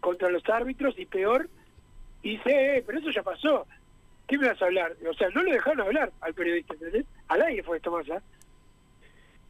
[0.00, 1.50] contra los árbitros y peor,
[2.22, 3.66] y dice, eh, pero eso ya pasó,
[4.26, 4.96] ¿qué me vas a hablar?
[5.06, 7.04] O sea, no lo dejaron hablar al periodista, ¿entendés?
[7.28, 8.22] Al aire fue esto más, ¿ah?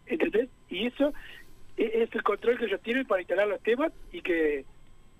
[0.06, 0.48] ¿Entendés?
[0.68, 1.12] Y eso
[1.76, 4.64] e- es el control que ellos tienen para instalar los temas y que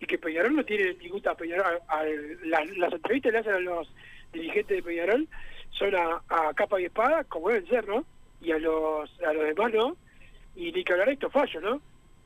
[0.01, 2.05] y que Peñarol no tiene ningún a Peñarol a-
[2.45, 3.89] las, entrevistas le hacen a los
[4.33, 5.29] dirigentes de Peñarol
[5.71, 6.21] son a,
[6.55, 8.05] capa y espada como deben ser ¿no?
[8.41, 9.97] y a los a los demás no
[10.57, 11.81] y ni que hablar de estos fallos ¿no?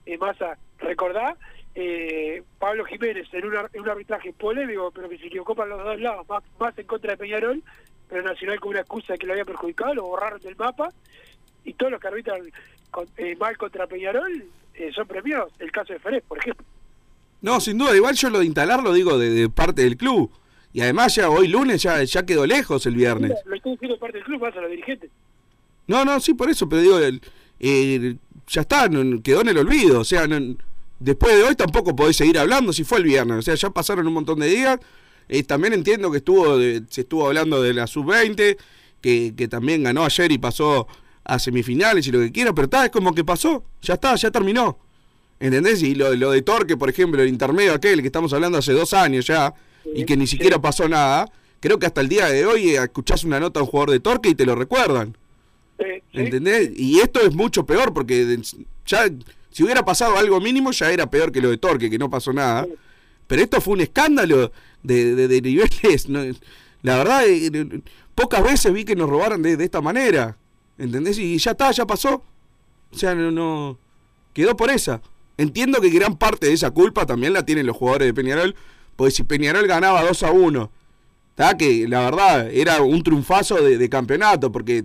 [0.07, 1.37] es más a recordar
[1.75, 5.85] eh, Pablo Jiménez en, una- en un arbitraje polémico pero que se equivocó para los
[5.85, 7.63] dos lados más, más en contra de Peñarol
[8.09, 10.89] pero Nacional con una excusa de que lo había perjudicado lo borraron del mapa
[11.69, 12.41] y todos los que arbitran
[12.91, 14.45] con- eh, mal contra Peñarol
[14.75, 15.53] eh, son premiados.
[15.59, 16.65] El caso de Ferez, por ejemplo.
[17.41, 20.31] No, sin duda, igual yo lo de instalar lo digo de, de parte del club.
[20.73, 23.33] Y además ya hoy lunes ya, ya quedó lejos el viernes.
[23.47, 25.11] Lo estoy diciendo de parte del club, más a los dirigentes.
[25.87, 27.21] No, no, sí, por eso, pero digo, el-
[27.61, 28.89] el- ya está,
[29.23, 30.01] quedó en el olvido.
[30.01, 30.57] O sea, no-
[30.99, 33.39] después de hoy tampoco podés seguir hablando si fue el viernes.
[33.39, 34.79] O sea, ya pasaron un montón de días.
[35.29, 38.57] Eh, también entiendo que estuvo de- se estuvo hablando de la sub-20,
[39.01, 40.87] que, que también ganó ayer y pasó
[41.29, 44.31] a semifinales y lo que quiera, pero está, es como que pasó, ya está, ya
[44.33, 44.79] terminó.
[45.39, 45.83] ¿Entendés?
[45.83, 48.93] Y lo, lo de Torque, por ejemplo, el intermedio aquel que estamos hablando hace dos
[48.95, 49.55] años ya,
[49.95, 53.23] y que ni siquiera pasó nada, creo que hasta el día de hoy eh, escuchás
[53.25, 55.17] una nota a un jugador de Torque y te lo recuerdan.
[56.13, 56.71] ¿Entendés?
[56.77, 58.39] Y esto es mucho peor porque
[58.87, 59.05] ya
[59.51, 62.33] si hubiera pasado algo mínimo ya era peor que lo de Torque, que no pasó
[62.33, 62.67] nada.
[63.29, 64.51] Pero esto fue un escándalo
[64.83, 66.09] de, de- de niveles.
[66.09, 66.21] no,
[66.83, 67.81] la verdad, eh,
[68.15, 70.37] pocas veces vi que nos robaran de, de esta manera.
[70.79, 71.19] ¿Entendés?
[71.19, 72.23] Y ya está, ya pasó.
[72.93, 73.79] O sea, no, no.
[74.33, 75.03] Quedó por esa.
[75.37, 78.55] Entiendo que gran parte de esa culpa también la tienen los jugadores de Peñarol.
[78.97, 80.71] Porque si Peñarol ganaba 2 a 1,
[81.31, 84.51] está que la verdad era un triunfazo de, campeonato.
[84.51, 84.85] Porque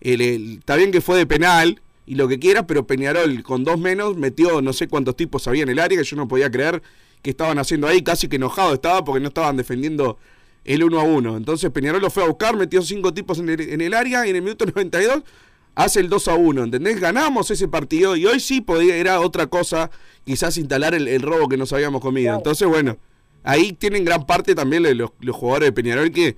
[0.00, 3.78] el- está bien que fue de penal y lo que quiera, pero Peñarol con dos
[3.78, 6.82] menos metió no sé cuántos tipos había en el área que yo no podía creer
[7.22, 8.02] que estaban haciendo ahí.
[8.02, 10.18] Casi que enojado estaba porque no estaban defendiendo
[10.64, 11.36] el 1 a 1.
[11.36, 14.30] Entonces Peñarol lo fue a buscar, metió cinco tipos en el, en el área y
[14.30, 15.22] en el minuto 92
[15.74, 16.64] hace el 2 a 1.
[16.64, 17.00] ¿Entendés?
[17.00, 19.90] Ganamos ese partido y hoy sí podía, era otra cosa,
[20.24, 22.34] quizás instalar el, el robo que nos habíamos comido.
[22.34, 22.98] Entonces, bueno,
[23.42, 26.36] ahí tienen gran parte también los, los jugadores de Peñarol que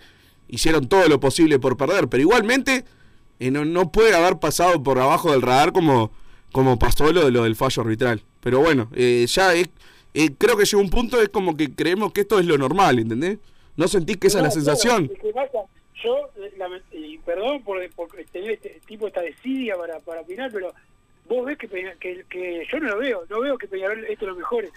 [0.49, 2.09] hicieron todo lo posible por perder.
[2.09, 2.85] Pero igualmente
[3.41, 6.13] eh, no, no puede haber pasado por abajo del radar como,
[6.53, 8.23] como pasó lo, de lo del fallo arbitral.
[8.41, 9.69] Pero bueno, eh, ya es,
[10.13, 12.99] eh, creo que llegó un punto, es como que creemos que esto es lo normal,
[12.99, 13.39] ¿entendés?
[13.77, 15.09] ¿No sentís que esa es la sensación?
[15.09, 15.59] claro, es que pasa,
[16.03, 16.31] yo,
[16.93, 20.73] y perdón por, por tener este tipo esta desidia para, para opinar, pero
[21.27, 24.35] vos ves que, que, que yo no lo veo, no veo que Peñarol esto lo
[24.35, 24.71] mejore.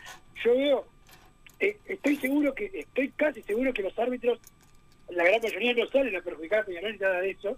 [0.44, 0.86] Yo veo,
[1.60, 4.40] eh, estoy seguro que, estoy casi seguro que los árbitros,
[5.10, 7.58] la gran mayoría no salen a perjudicar a Peñarol ni nada de eso,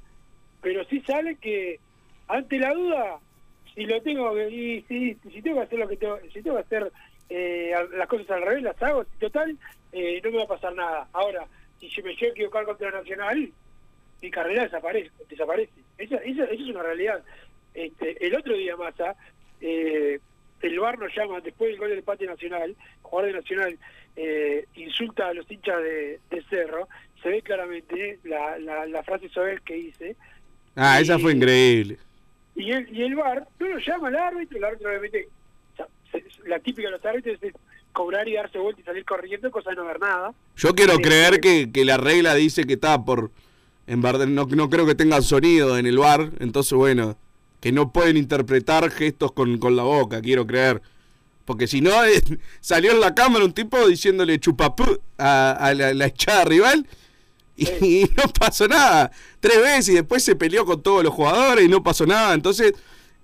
[0.62, 1.80] pero sí salen que
[2.28, 3.20] ante la duda,
[3.76, 6.58] si lo tengo que, y si, si tengo que hacer lo que tengo, si tengo
[6.58, 6.92] que hacer
[7.30, 9.58] eh, las cosas al revés, las hago, total,
[9.92, 11.08] eh, no me va a pasar nada.
[11.14, 11.46] Ahora,
[11.80, 13.52] si yo me llego a equivocar contra Nacional,
[14.22, 15.12] mi carrera desaparece.
[15.30, 15.72] desaparece.
[15.98, 17.24] Esa, esa, esa es una realidad.
[17.74, 19.16] Este, el otro día, Massa,
[19.62, 20.20] eh,
[20.62, 23.78] el VAR nos llama, después del gol del empate nacional, jugador de Nacional
[24.16, 26.88] eh, insulta a los hinchas de, de Cerro,
[27.24, 30.16] se ve claramente la, la, la frase Sobel que hice,
[30.76, 31.98] Ah, esa fue increíble.
[32.56, 35.28] y el, y el VAR no lo llama al árbitro, el árbitro obviamente,
[36.45, 37.53] la típica de los árbitros es
[37.91, 40.34] cobrar y darse vuelta y salir corriendo, cosa de no ver nada.
[40.55, 43.32] Yo quiero Eh, creer que, que la regla dice que está por...
[43.88, 47.18] En verdad, no, no creo que tengan sonido en el bar, entonces bueno,
[47.60, 50.82] que no pueden interpretar gestos con, con la boca, quiero creer.
[51.45, 52.22] Porque si no, eh,
[52.62, 56.86] salió en la cámara un tipo diciéndole chupapú a, a la, la echada rival
[57.82, 59.12] Y, no pasó nada.
[59.39, 62.34] Tres veces y después se peleó con todos los jugadores y no pasó nada.
[62.34, 62.74] Entonces,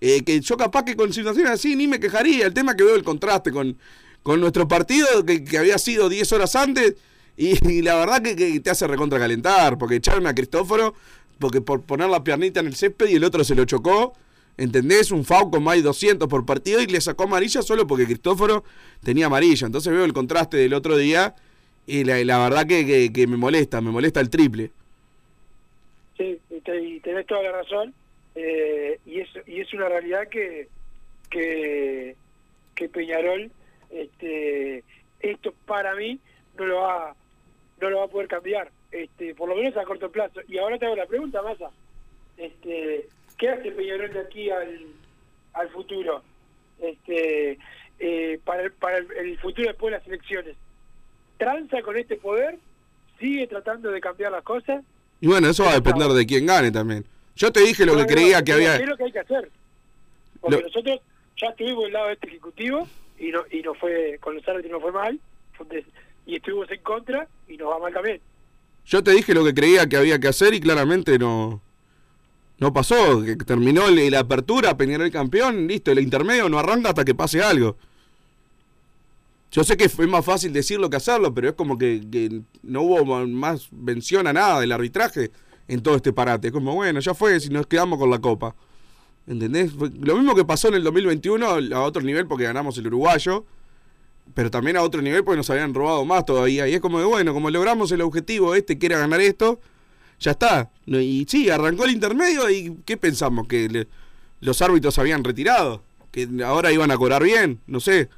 [0.01, 2.45] eh, que yo capaz que con situaciones así ni me quejaría.
[2.45, 3.77] El tema que veo el contraste con,
[4.23, 6.95] con nuestro partido que, había sido 10 horas antes
[7.37, 9.77] y, la verdad que, te hace recontra calentar.
[9.77, 10.93] Porque echaron a Cristóforo
[11.39, 14.13] porque por poner la piernita en el césped y el otro se lo chocó.
[14.57, 15.11] ¿Entendés?
[15.11, 18.63] Un FAU con más de 200 por partido y le sacó amarilla solo porque Cristóforo
[19.03, 19.67] tenía amarilla.
[19.67, 21.35] Entonces veo el contraste del otro día
[21.87, 24.71] y la, verdad que, que, me molesta, me molesta el triple.
[26.17, 27.93] Sí, y, tenés toda la razón.
[28.35, 30.67] Eh, y, es, y es una realidad que,
[31.29, 32.15] que,
[32.75, 33.49] que Peñarol,
[33.89, 34.83] este,
[35.21, 36.19] esto para mí
[36.57, 37.15] no lo va
[37.81, 40.39] no lo va a poder cambiar, este, por lo menos a corto plazo.
[40.47, 41.71] Y ahora te hago la pregunta, Massa.
[42.37, 43.07] Este,
[43.37, 44.85] ¿Qué hace Peñarol de aquí al,
[45.53, 46.23] al futuro?
[46.79, 47.57] Este,
[47.99, 50.55] eh, para, el, para el futuro después de las elecciones
[51.37, 52.57] tranza con este poder,
[53.19, 54.83] sigue tratando de cambiar las cosas.
[55.21, 57.05] Y bueno, eso va a depender de quién gane también.
[57.35, 58.77] Yo te dije lo que creía que había.
[58.77, 59.51] ¿Qué es lo que hay que hacer?
[60.39, 60.99] Porque nosotros
[61.37, 62.87] ya estuvimos del lado de este ejecutivo
[63.19, 65.19] y no y no fue con los árbitros no fue mal
[66.25, 68.21] y estuvimos en contra y nos va mal también.
[68.85, 71.61] Yo te dije lo que creía que había que hacer y claramente no
[72.57, 77.13] no pasó, que terminó la apertura, Peñarol campeón, listo, el intermedio no arranca hasta que
[77.13, 77.75] pase algo.
[79.51, 83.25] Yo sé que fue más fácil decirlo que hacerlo, pero es como que, no hubo
[83.27, 85.31] más mención a nada del arbitraje
[85.67, 86.47] en todo este parate.
[86.47, 88.55] Es como, bueno, ya fue, si nos quedamos con la copa.
[89.27, 89.73] ¿Entendés?
[89.73, 91.45] Lo mismo que pasó en el 2021
[91.75, 93.45] a otro nivel porque ganamos el uruguayo,
[94.33, 96.67] pero también a otro nivel porque nos habían robado más todavía.
[96.67, 99.59] Y es como de, bueno, como logramos el objetivo este, que era ganar esto,
[100.19, 100.69] ya está.
[100.85, 103.47] Y sí, arrancó el intermedio y ¿qué pensamos?
[103.47, 103.87] Que
[104.41, 108.09] los árbitros habían retirado, que ahora iban a cobrar bien, no sé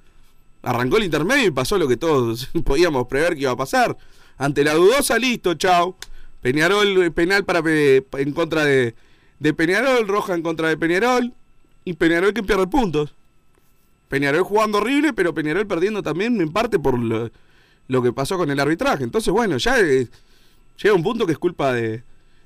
[0.68, 3.98] arrancó el intermedio y pasó lo que todos podíamos prever que iba a pasar.
[4.38, 5.96] Ante la dudosa, listo, chao.
[6.48, 8.96] Peñarol, eh, penal para en contra de,
[9.40, 11.34] de Peñarol, roja en contra de Peñarol.
[11.84, 13.14] Y Peñarol que pierde puntos.
[14.08, 18.62] Peñarol jugando horrible, pero Peñarol perdiendo también en parte por lo, que pasó con el
[18.62, 19.04] arbitraje.
[19.04, 20.08] Entonces, bueno, ya eh,
[20.82, 22.02] llega un punto que es culpa de,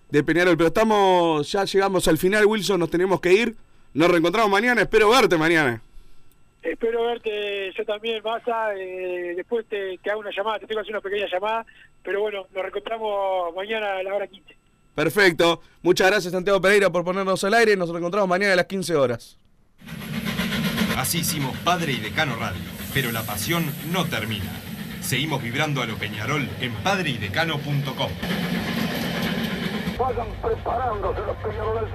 [0.09, 0.57] de Peñarol.
[0.57, 3.55] Pero estamos, ya llegamos al final, Wilson, nos tenemos que ir.
[3.93, 5.79] Nos reencontramos mañana, espero verte mañana.
[6.63, 8.75] Espero verte yo también, Massa.
[8.75, 11.65] Eh, después te, hago una llamada, te tengo que hacer una pequeña llamada.
[12.03, 14.55] Pero bueno, nos reencontramos mañana a la hora 15.
[14.95, 15.61] Perfecto.
[15.81, 17.75] Muchas gracias, Santiago Pereira, por ponernos al aire.
[17.77, 19.37] Nos reencontramos mañana a las 15 horas.
[20.97, 22.61] Así hicimos Padre y Decano Radio.
[22.93, 24.51] Pero la pasión no termina.
[25.01, 28.11] Seguimos vibrando a lo Peñarol en padreidecano.com.
[29.97, 31.89] Vayan preparándose los Peñaroles.